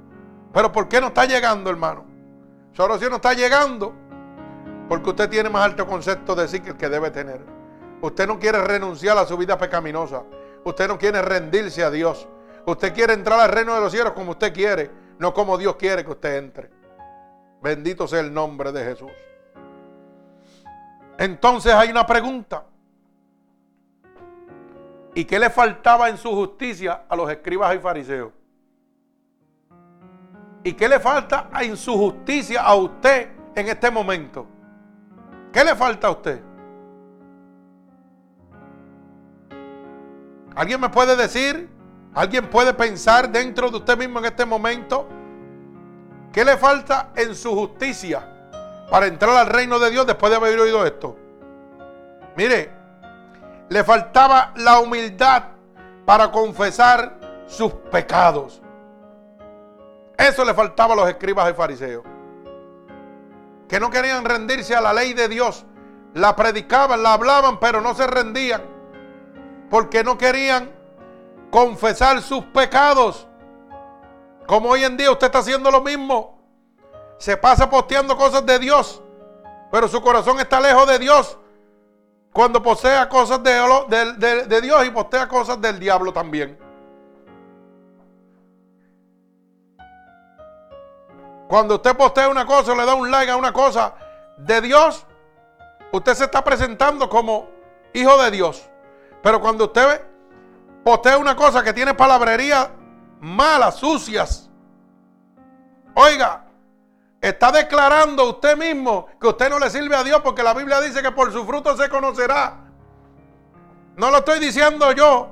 [0.53, 2.05] Pero ¿por qué no está llegando, hermano?
[2.73, 4.00] Esa oración no está llegando
[4.91, 7.41] porque usted tiene más alto concepto de sí que el que debe tener.
[8.01, 10.25] Usted no quiere renunciar a su vida pecaminosa.
[10.65, 12.27] Usted no quiere rendirse a Dios.
[12.67, 16.05] Usted quiere entrar al reino de los cielos como usted quiere, no como Dios quiere
[16.05, 16.71] que usted entre.
[17.63, 19.13] Bendito sea el nombre de Jesús.
[21.19, 22.65] Entonces hay una pregunta.
[25.15, 28.33] ¿Y qué le faltaba en su justicia a los escribas y fariseos?
[30.65, 34.49] ¿Y qué le falta en su justicia a usted en este momento?
[35.53, 36.41] ¿Qué le falta a usted?
[40.55, 41.69] ¿Alguien me puede decir?
[42.15, 45.09] ¿Alguien puede pensar dentro de usted mismo en este momento?
[46.33, 48.27] ¿Qué le falta en su justicia
[48.91, 51.17] para entrar al reino de Dios después de haber oído esto?
[52.37, 52.71] Mire,
[53.69, 55.45] le faltaba la humildad
[56.05, 58.61] para confesar sus pecados.
[60.17, 62.05] Eso le faltaba a los escribas y fariseos.
[63.71, 65.65] Que no querían rendirse a la ley de Dios.
[66.13, 68.81] La predicaban, la hablaban, pero no se rendían
[69.71, 70.71] porque no querían
[71.51, 73.27] confesar sus pecados.
[74.47, 76.39] Como hoy en día usted está haciendo lo mismo.
[77.19, 79.03] Se pasa posteando cosas de Dios,
[79.71, 81.39] pero su corazón está lejos de Dios.
[82.33, 86.59] Cuando posea cosas de, de Dios y postea cosas del diablo también.
[91.51, 93.93] Cuando usted postea una cosa, le da un like a una cosa
[94.37, 95.05] de Dios,
[95.91, 97.49] usted se está presentando como
[97.93, 98.71] hijo de Dios.
[99.21, 100.01] Pero cuando usted
[100.85, 102.71] postea una cosa que tiene palabrería
[103.19, 104.49] malas, sucias,
[105.95, 106.45] oiga,
[107.21, 111.03] está declarando usted mismo que usted no le sirve a Dios porque la Biblia dice
[111.03, 112.59] que por su fruto se conocerá.
[113.97, 115.31] No lo estoy diciendo yo.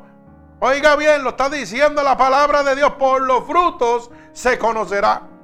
[0.59, 2.95] Oiga bien, lo está diciendo la palabra de Dios.
[2.95, 5.38] Por los frutos se conocerá.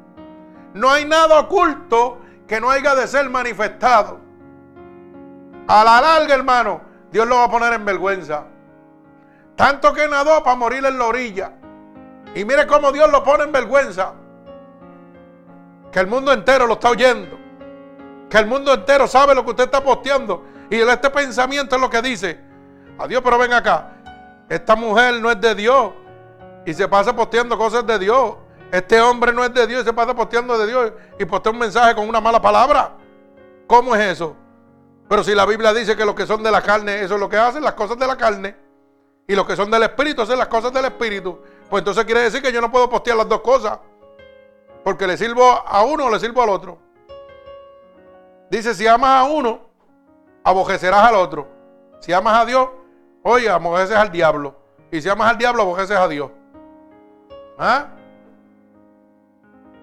[0.74, 4.20] No hay nada oculto que no haya de ser manifestado.
[5.66, 8.44] A la larga, hermano, Dios lo va a poner en vergüenza.
[9.56, 11.52] Tanto que nadó para morir en la orilla.
[12.34, 14.14] Y mire cómo Dios lo pone en vergüenza.
[15.92, 17.38] Que el mundo entero lo está oyendo.
[18.28, 20.44] Que el mundo entero sabe lo que usted está posteando.
[20.68, 22.40] Y este pensamiento es lo que dice.
[22.98, 23.92] Adiós, pero ven acá.
[24.48, 25.92] Esta mujer no es de Dios.
[26.66, 28.34] Y se pasa posteando cosas de Dios.
[28.74, 31.94] Este hombre no es de Dios se pasa posteando de Dios y postea un mensaje
[31.94, 32.96] con una mala palabra.
[33.68, 34.34] ¿Cómo es eso?
[35.08, 37.28] Pero si la Biblia dice que los que son de la carne, eso es lo
[37.28, 38.56] que hacen, las cosas de la carne.
[39.28, 41.38] Y los que son del Espíritu hacen las cosas del Espíritu.
[41.70, 43.78] Pues entonces quiere decir que yo no puedo postear las dos cosas.
[44.82, 46.76] Porque le sirvo a uno o le sirvo al otro.
[48.50, 49.60] Dice, si amas a uno,
[50.42, 51.46] abojecerás al otro.
[52.00, 52.70] Si amas a Dios,
[53.22, 54.56] oye, abojeces al diablo.
[54.90, 56.32] Y si amas al diablo, abojeces a Dios.
[57.56, 57.86] ¿Ah?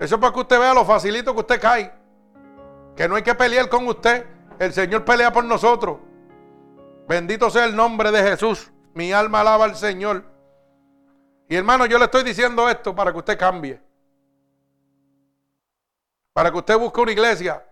[0.01, 1.93] Eso es para que usted vea lo facilito que usted cae.
[2.95, 4.25] Que no hay que pelear con usted.
[4.57, 5.99] El Señor pelea por nosotros.
[7.07, 8.71] Bendito sea el nombre de Jesús.
[8.95, 10.23] Mi alma alaba al Señor.
[11.47, 13.79] Y hermano, yo le estoy diciendo esto para que usted cambie.
[16.33, 17.63] Para que usted busque una iglesia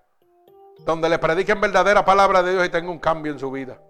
[0.86, 3.82] donde le prediquen verdadera palabra de Dios y tenga un cambio en su vida.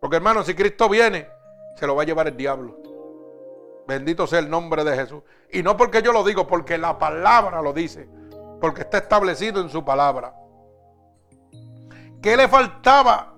[0.00, 1.28] Porque hermano, si Cristo viene,
[1.74, 2.83] se lo va a llevar el diablo.
[3.86, 5.22] Bendito sea el nombre de Jesús.
[5.52, 8.08] Y no porque yo lo digo, porque la palabra lo dice.
[8.60, 10.34] Porque está establecido en su palabra.
[12.22, 13.34] ¿Qué le faltaba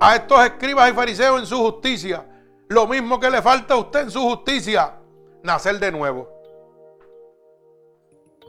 [0.00, 2.26] a estos escribas y fariseos en su justicia?
[2.68, 4.94] Lo mismo que le falta a usted en su justicia,
[5.42, 6.28] nacer de nuevo.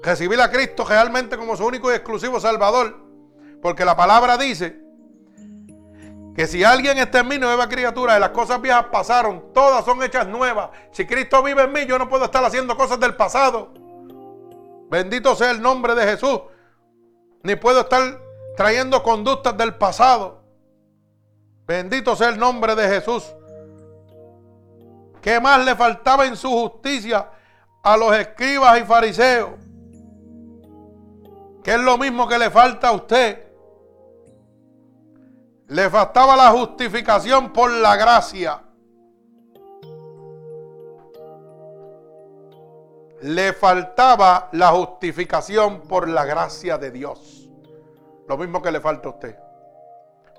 [0.01, 2.95] Recibir a Cristo realmente como su único y exclusivo Salvador.
[3.61, 4.86] Porque la palabra dice
[6.37, 10.03] que si alguien está en mí, nueva criatura, y las cosas viejas pasaron, todas son
[10.03, 10.69] hechas nuevas.
[10.91, 13.73] Si Cristo vive en mí, yo no puedo estar haciendo cosas del pasado.
[14.87, 16.41] Bendito sea el nombre de Jesús.
[17.41, 18.21] Ni puedo estar
[18.55, 20.43] trayendo conductas del pasado.
[21.65, 23.25] Bendito sea el nombre de Jesús.
[25.23, 27.31] ¿Qué más le faltaba en su justicia
[27.81, 29.53] a los escribas y fariseos?
[31.63, 33.46] Que es lo mismo que le falta a usted.
[35.69, 38.61] Le faltaba la justificación por la gracia.
[43.21, 47.49] Le faltaba la justificación por la gracia de Dios.
[48.29, 49.37] Lo mismo que le falta a usted.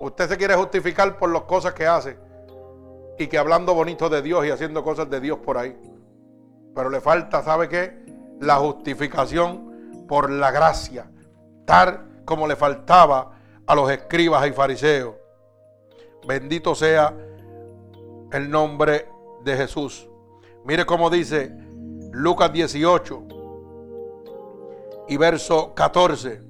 [0.01, 2.19] Usted se quiere justificar por las cosas que hace
[3.19, 5.77] y que hablando bonito de Dios y haciendo cosas de Dios por ahí.
[6.75, 8.07] Pero le falta, ¿sabe qué?
[8.41, 11.11] La justificación por la gracia,
[11.67, 13.38] tal como le faltaba
[13.69, 15.15] a los escribas y fariseos.
[16.27, 17.15] Bendito sea
[18.33, 19.09] el nombre
[19.45, 20.09] de Jesús.
[20.65, 21.53] Mire cómo dice
[22.13, 23.23] Lucas 18
[25.09, 26.43] y verso 14.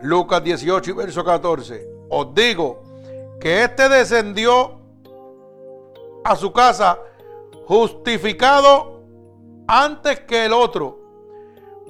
[0.00, 1.88] Lucas 18 y verso 14.
[2.08, 2.82] Os digo
[3.38, 4.80] que éste descendió
[6.24, 6.98] a su casa
[7.66, 9.02] justificado
[9.68, 11.00] antes que el otro.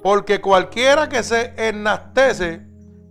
[0.03, 2.66] Porque cualquiera que se enastece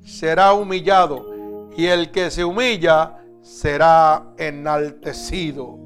[0.07, 5.77] será humillado y el que se humilla será enaltecido.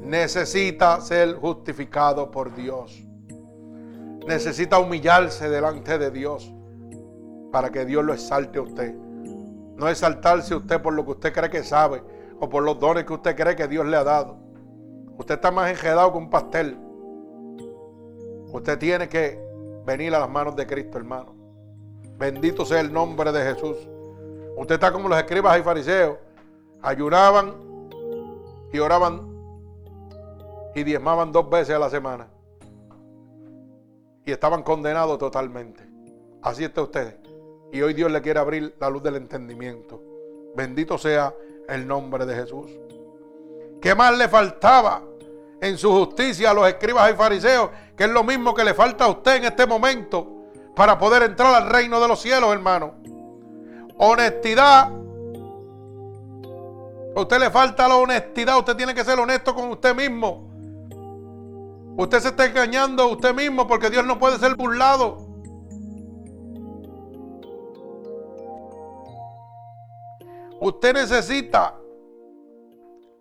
[0.00, 3.02] Necesita ser justificado por Dios.
[4.26, 6.52] Necesita humillarse delante de Dios
[7.52, 8.94] para que Dios lo exalte a usted.
[8.94, 12.02] No exaltarse usted por lo que usted cree que sabe
[12.40, 14.38] o por los dones que usted cree que Dios le ha dado.
[15.16, 16.76] Usted está más enjedado que un pastel.
[18.52, 19.40] Usted tiene que
[19.86, 21.39] venir a las manos de Cristo, hermano.
[22.20, 23.78] Bendito sea el nombre de Jesús.
[24.54, 26.18] Usted está como los escribas y fariseos.
[26.82, 27.54] Ayunaban
[28.70, 29.26] y oraban
[30.74, 32.28] y diezmaban dos veces a la semana.
[34.26, 35.82] Y estaban condenados totalmente.
[36.42, 37.16] Así está usted.
[37.72, 40.02] Y hoy Dios le quiere abrir la luz del entendimiento.
[40.54, 41.34] Bendito sea
[41.70, 42.70] el nombre de Jesús.
[43.80, 45.02] ¿Qué más le faltaba
[45.58, 47.70] en su justicia a los escribas y fariseos?
[47.96, 50.39] Que es lo mismo que le falta a usted en este momento
[50.74, 52.94] para poder entrar al reino de los cielos, hermano.
[53.98, 54.90] Honestidad.
[57.16, 58.58] A usted le falta la honestidad.
[58.58, 60.48] Usted tiene que ser honesto con usted mismo.
[61.96, 65.18] Usted se está engañando a usted mismo porque Dios no puede ser burlado.
[70.60, 71.74] Usted necesita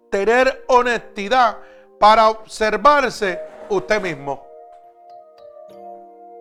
[0.10, 1.58] tener honestidad
[2.00, 3.40] para observarse
[3.70, 4.49] usted mismo.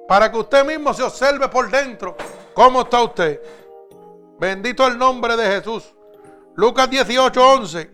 [0.08, 2.16] Para que usted mismo se observe por dentro.
[2.54, 3.40] ¿Cómo está usted?
[4.40, 5.94] Bendito el nombre de Jesús.
[6.56, 7.90] Lucas 18, 11.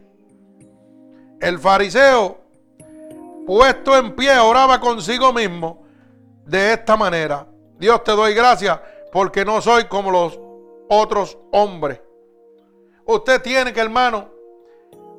[1.41, 2.39] El fariseo,
[3.47, 5.85] puesto en pie, oraba consigo mismo
[6.47, 7.47] de esta manera.
[7.78, 8.81] Dios te doy gracias
[9.12, 10.39] porque no soy como los
[10.89, 12.01] otros hombres
[13.07, 14.31] Usted tiene que, hermano,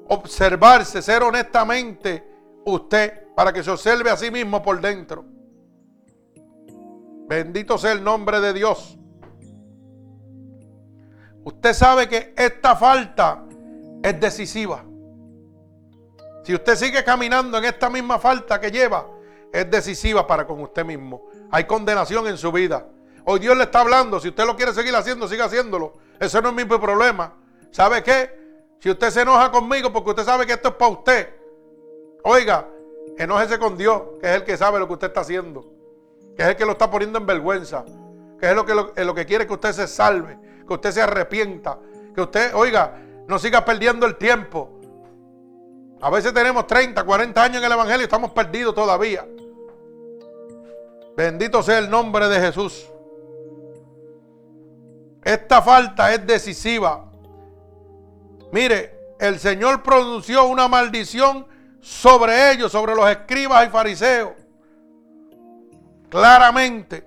[0.08, 2.24] observarse, ser honestamente
[2.66, 5.24] usted para que se observe a sí mismo por dentro.
[7.28, 8.98] Bendito sea el nombre de Dios.
[11.44, 13.44] Usted sabe que esta falta
[14.04, 14.84] es decisiva.
[16.44, 19.08] Si usted sigue caminando en esta misma falta que lleva,
[19.52, 21.28] es decisiva para con usted mismo.
[21.52, 22.88] Hay condenación en su vida.
[23.26, 24.20] Hoy Dios le está hablando.
[24.20, 25.94] Si usted lo quiere seguir haciendo, siga haciéndolo.
[26.20, 27.34] Ese no es mi problema.
[27.72, 28.46] ¿Sabe qué?
[28.80, 31.30] Si usted se enoja conmigo porque usted sabe que esto es para usted,
[32.24, 32.68] oiga,
[33.18, 35.75] enójese con Dios, que es el que sabe lo que usted está haciendo,
[36.36, 37.86] que es el que lo está poniendo en vergüenza,
[38.40, 40.38] que es lo que, lo, que quiere que usted se salve,
[40.68, 41.80] que usted se arrepienta,
[42.14, 44.80] que usted, oiga, no siga perdiendo el tiempo.
[46.02, 49.26] A veces tenemos 30, 40 años en el Evangelio y estamos perdidos todavía.
[51.16, 52.86] Bendito sea el nombre de Jesús.
[55.24, 57.10] Esta falta es decisiva.
[58.52, 61.48] Mire, el Señor pronunció una maldición
[61.80, 64.45] sobre ellos, sobre los escribas y fariseos.
[66.16, 67.06] Claramente.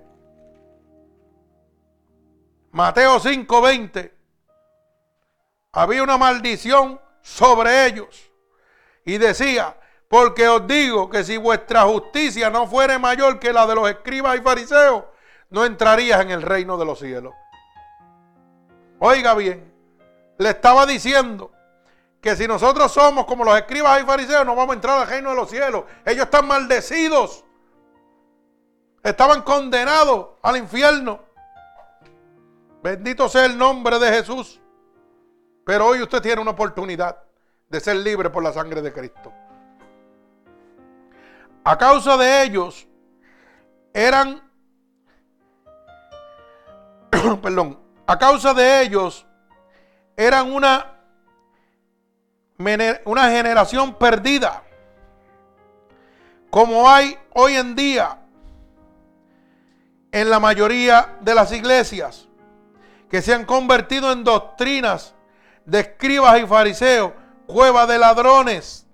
[2.69, 4.13] Mateo 5:20.
[5.71, 8.31] Había una maldición sobre ellos.
[9.03, 9.75] Y decía,
[10.07, 14.37] porque os digo que si vuestra justicia no fuere mayor que la de los escribas
[14.37, 15.05] y fariseos,
[15.49, 17.33] no entrarías en el reino de los cielos.
[18.99, 19.73] Oiga bien,
[20.37, 21.51] le estaba diciendo
[22.21, 25.31] que si nosotros somos como los escribas y fariseos, no vamos a entrar al reino
[25.31, 25.85] de los cielos.
[26.05, 27.43] Ellos están maldecidos.
[29.03, 31.21] Estaban condenados al infierno.
[32.83, 34.59] Bendito sea el nombre de Jesús.
[35.65, 37.17] Pero hoy usted tiene una oportunidad
[37.69, 39.31] de ser libre por la sangre de Cristo.
[41.63, 42.87] A causa de ellos,
[43.93, 44.41] eran,
[47.41, 49.25] perdón, a causa de ellos,
[50.17, 50.97] eran una,
[53.05, 54.63] una generación perdida,
[56.49, 58.18] como hay hoy en día
[60.11, 62.27] en la mayoría de las iglesias,
[63.09, 65.13] que se han convertido en doctrinas
[65.65, 67.11] de escribas y fariseos,
[67.45, 68.85] cueva de ladrones.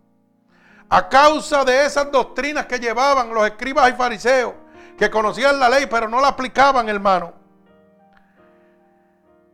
[0.90, 4.54] A causa de esas doctrinas que llevaban los escribas y fariseos,
[4.98, 7.46] que conocían la ley pero no la aplicaban, hermano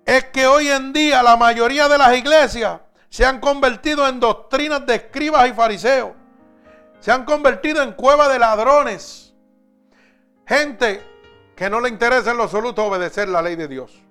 [0.05, 4.85] es que hoy en día la mayoría de las iglesias se han convertido en doctrinas
[4.85, 6.11] de escribas y fariseos.
[6.99, 9.33] Se han convertido en cueva de ladrones.
[10.45, 11.01] Gente
[11.61, 14.01] que no le interesa en lo absoluto obedecer la ley de Dios.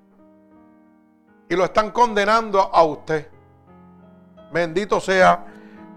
[1.48, 3.28] Y lo están condenando a usted.
[4.52, 5.46] Bendito sea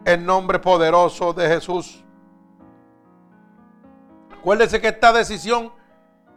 [0.04, 2.04] el nombre poderoso de Jesús.
[4.36, 5.72] Acuérdese que esta decisión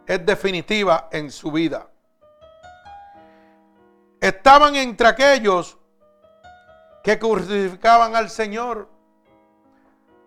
[0.05, 1.87] es definitiva en su vida
[4.21, 5.79] estaban entre aquellos
[7.03, 8.87] que crucificaban al Señor.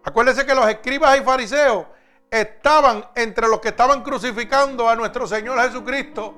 [0.03, 1.87] Acuérdense que los escribas y fariseos
[2.31, 6.35] estaban entre los que estaban crucificando a nuestro Señor Jesucristo.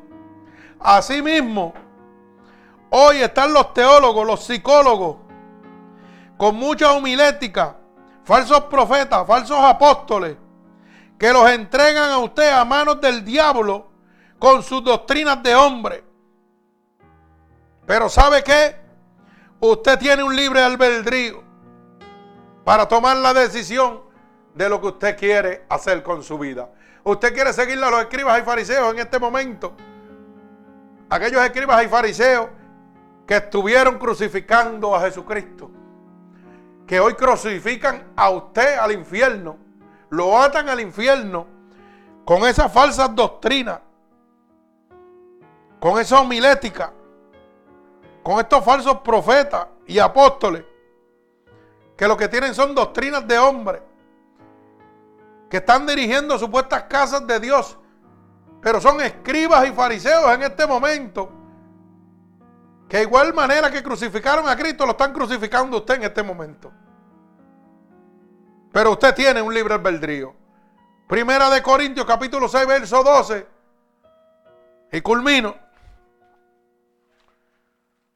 [0.80, 1.74] Asimismo,
[2.90, 5.18] hoy están los teólogos, los psicólogos,
[6.36, 7.76] con mucha humilética,
[8.24, 10.36] falsos profetas, falsos apóstoles,
[11.18, 13.90] que los entregan a usted a manos del diablo
[14.38, 16.04] con sus doctrinas de hombre.
[17.86, 18.76] Pero ¿sabe qué?
[19.60, 21.44] Usted tiene un libre albedrío
[22.64, 24.11] para tomar la decisión
[24.54, 26.70] de lo que usted quiere hacer con su vida.
[27.04, 29.74] Usted quiere seguirle a los escribas y fariseos en este momento.
[31.10, 32.48] Aquellos escribas y fariseos
[33.26, 35.70] que estuvieron crucificando a Jesucristo.
[36.86, 39.56] Que hoy crucifican a usted al infierno.
[40.10, 41.46] Lo atan al infierno
[42.24, 43.80] con esas falsas doctrinas.
[45.80, 46.92] Con esa homilética
[48.22, 50.64] con estos falsos profetas y apóstoles,
[51.96, 53.82] que lo que tienen son doctrinas de hombres,
[55.52, 57.76] que están dirigiendo supuestas casas de Dios,
[58.62, 61.30] pero son escribas y fariseos en este momento,
[62.88, 66.72] que igual manera que crucificaron a Cristo, lo están crucificando usted en este momento.
[68.72, 70.34] Pero usted tiene un libre albedrío.
[71.06, 73.46] Primera de Corintios capítulo 6, verso 12.
[74.90, 75.54] Y culmino.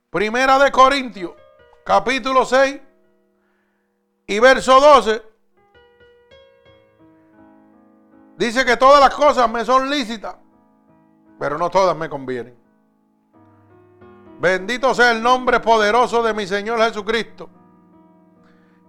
[0.09, 1.33] Primera de Corintios,
[1.85, 2.81] capítulo 6
[4.27, 5.36] y verso 12.
[8.37, 10.37] Dice que todas las cosas me son lícitas,
[11.39, 12.57] pero no todas me convienen.
[14.39, 17.49] Bendito sea el nombre poderoso de mi Señor Jesucristo.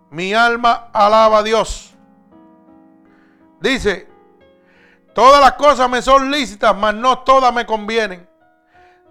[0.10, 1.96] Mi alma alaba a Dios.
[3.62, 4.08] Dice,
[5.14, 8.28] todas las cosas me son lícitas, mas no todas me convienen.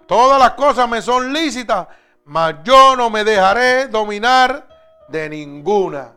[0.05, 1.87] Todas las cosas me son lícitas,
[2.25, 4.67] mas yo no me dejaré dominar
[5.09, 6.13] de ninguna.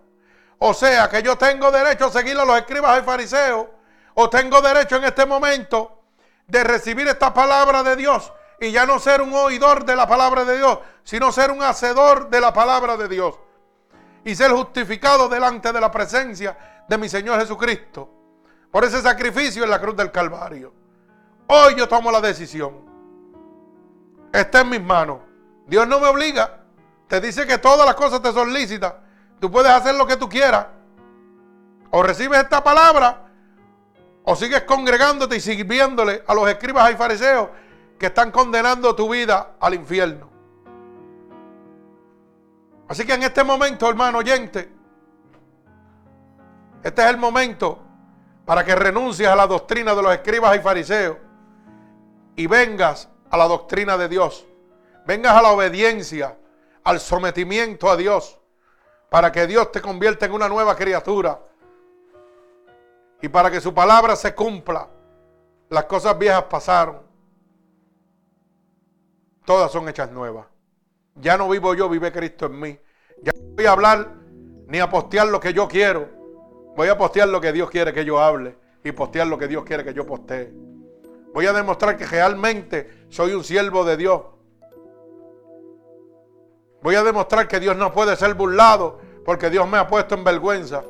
[0.59, 3.67] O sea que yo tengo derecho a seguir a los escribas y fariseos,
[4.15, 6.03] o tengo derecho en este momento
[6.47, 10.45] de recibir esta palabra de Dios y ya no ser un oidor de la palabra
[10.45, 13.39] de Dios, sino ser un hacedor de la palabra de Dios
[14.25, 18.17] y ser justificado delante de la presencia de mi Señor Jesucristo.
[18.71, 20.73] por ese sacrificio en la cruz del Calvario.
[21.49, 22.89] Hoy yo tomo la decisión.
[24.33, 25.19] Está en mis manos.
[25.67, 26.61] Dios no me obliga.
[27.09, 28.95] Te dice que todas las cosas te son lícitas.
[29.41, 30.67] Tú puedes hacer lo que tú quieras.
[31.91, 33.30] O recibes esta palabra
[34.31, 37.49] o sigues congregándote y sirviéndole a los escribas y fariseos
[37.99, 40.31] que están condenando tu vida al infierno.
[42.87, 44.73] Así que en este momento, hermano oyente,
[46.81, 47.81] este es el momento
[48.45, 51.17] para que renuncies a la doctrina de los escribas y fariseos
[52.37, 54.47] y vengas a la doctrina de Dios.
[55.07, 56.39] Vengas a la obediencia,
[56.85, 58.39] al sometimiento a Dios,
[59.09, 61.50] para que Dios te convierta en una nueva criatura
[63.23, 64.89] y para que su palabra se cumpla.
[65.69, 67.01] Las cosas viejas pasaron.
[69.45, 70.47] Todas son hechas nuevas.
[71.17, 72.79] Ya no vivo yo, vive Cristo en mí.
[73.23, 74.15] Ya no voy a hablar
[74.67, 76.09] ni a postear lo que yo quiero.
[76.77, 79.65] Voy a postear lo que Dios quiere que yo hable y postear lo que Dios
[79.65, 80.53] quiere que yo postee.
[81.35, 84.23] Voy a demostrar que realmente soy un siervo de Dios.
[86.83, 90.25] Voy a demostrar que Dios no puede ser burlado porque Dios me ha puesto en
[90.25, 90.83] vergüenza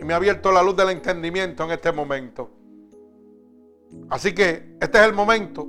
[0.00, 2.50] y me ha abierto la luz del entendimiento en este momento.
[4.10, 5.66] Así que este es el momento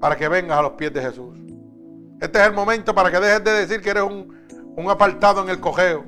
[0.00, 1.38] para que vengas a los pies de Jesús.
[2.20, 4.34] Este es el momento para que dejes de decir que eres un,
[4.76, 6.04] un apartado en el cojeo.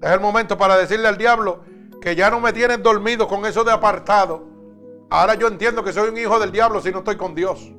[0.00, 1.64] Es el momento para decirle al diablo
[2.00, 4.46] que ya no me tienes dormido con eso de apartado.
[5.10, 7.72] Ahora yo entiendo que soy un hijo del diablo si no estoy con Dios.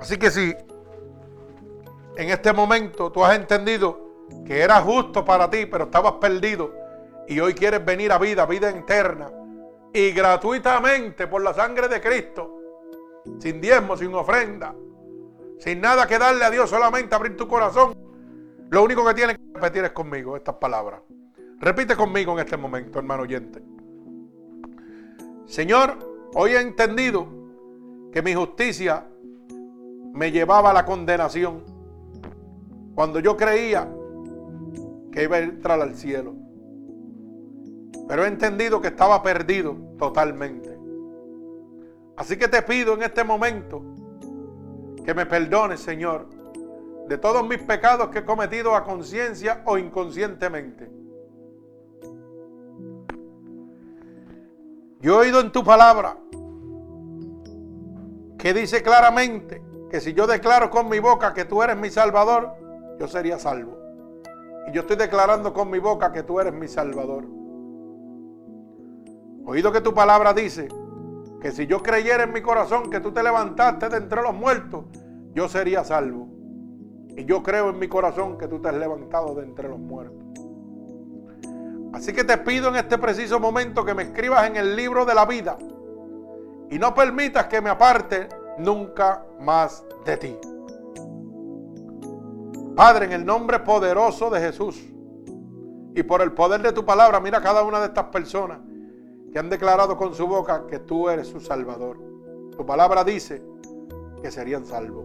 [0.00, 0.54] Así que si
[2.16, 4.11] en este momento tú has entendido
[4.46, 6.72] que era justo para ti, pero estabas perdido
[7.28, 9.30] y hoy quieres venir a vida, vida eterna
[9.92, 12.58] y gratuitamente por la sangre de Cristo,
[13.38, 14.74] sin diezmo, sin ofrenda,
[15.58, 17.94] sin nada que darle a Dios, solamente abrir tu corazón.
[18.70, 21.00] Lo único que tienes que repetir es conmigo estas palabras.
[21.58, 23.62] Repite conmigo en este momento, hermano oyente.
[25.46, 25.98] Señor,
[26.34, 27.28] hoy he entendido
[28.10, 29.06] que mi justicia
[30.12, 31.62] me llevaba a la condenación.
[32.94, 33.88] Cuando yo creía
[35.12, 36.34] que iba a entrar al cielo.
[38.08, 40.78] Pero he entendido que estaba perdido totalmente.
[42.16, 43.82] Así que te pido en este momento
[45.04, 46.28] que me perdones, Señor,
[47.08, 50.90] de todos mis pecados que he cometido a conciencia o inconscientemente.
[55.00, 56.16] Yo he oído en tu palabra
[58.38, 62.54] que dice claramente que si yo declaro con mi boca que tú eres mi Salvador,
[62.98, 63.81] yo sería salvo.
[64.68, 67.24] Y yo estoy declarando con mi boca que tú eres mi Salvador.
[69.44, 70.68] Oído que tu palabra dice
[71.40, 74.84] que si yo creyera en mi corazón que tú te levantaste de entre los muertos,
[75.34, 76.28] yo sería salvo.
[77.16, 80.22] Y yo creo en mi corazón que tú te has levantado de entre los muertos.
[81.92, 85.14] Así que te pido en este preciso momento que me escribas en el libro de
[85.14, 85.58] la vida
[86.70, 88.28] y no permitas que me aparte
[88.58, 90.38] nunca más de ti.
[92.76, 94.82] Padre, en el nombre poderoso de Jesús
[95.94, 98.60] y por el poder de tu palabra, mira a cada una de estas personas
[99.30, 101.98] que han declarado con su boca que tú eres su Salvador.
[102.56, 103.42] Tu palabra dice
[104.22, 105.04] que serían salvos.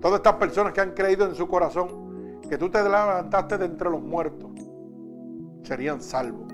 [0.00, 3.90] Todas estas personas que han creído en su corazón que tú te levantaste de entre
[3.90, 4.50] los muertos,
[5.62, 6.52] serían salvos.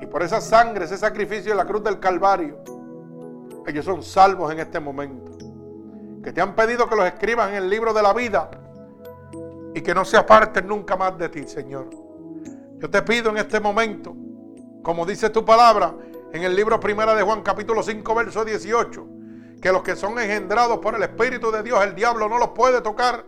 [0.00, 2.58] Y por esa sangre, ese sacrificio de la cruz del Calvario,
[3.66, 5.32] ellos son salvos en este momento.
[6.22, 8.50] Que te han pedido que los escribas en el libro de la vida
[9.78, 11.88] y que no se aparten nunca más de ti, Señor.
[12.80, 14.12] Yo te pido en este momento,
[14.82, 15.94] como dice tu palabra
[16.32, 19.06] en el libro primera de Juan capítulo 5 verso 18,
[19.62, 22.80] que los que son engendrados por el Espíritu de Dios, el diablo no los puede
[22.80, 23.24] tocar.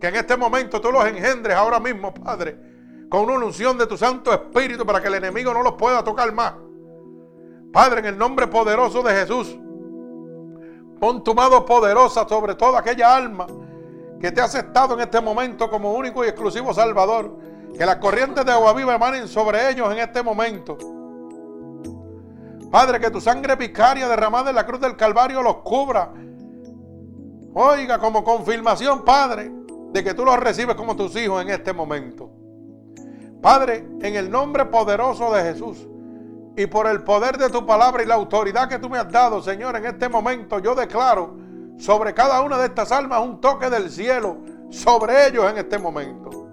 [0.00, 2.58] Que en este momento tú los engendres ahora mismo, Padre,
[3.08, 6.32] con una unción de tu Santo Espíritu para que el enemigo no los pueda tocar
[6.32, 6.54] más.
[7.72, 9.56] Padre, en el nombre poderoso de Jesús,
[10.98, 13.46] pon tu mano poderosa sobre toda aquella alma
[14.24, 17.36] que te ha aceptado en este momento como único y exclusivo Salvador.
[17.76, 20.78] Que las corrientes de agua viva emanen sobre ellos en este momento.
[22.70, 26.10] Padre, que tu sangre picaria derramada en la cruz del Calvario los cubra.
[27.52, 29.52] Oiga, como confirmación, Padre,
[29.92, 32.30] de que tú los recibes como tus hijos en este momento.
[33.42, 35.86] Padre, en el nombre poderoso de Jesús
[36.56, 39.42] y por el poder de tu palabra y la autoridad que tú me has dado,
[39.42, 41.43] Señor, en este momento yo declaro
[41.78, 44.38] sobre cada una de estas almas un toque del cielo
[44.70, 46.48] sobre ellos en este momento.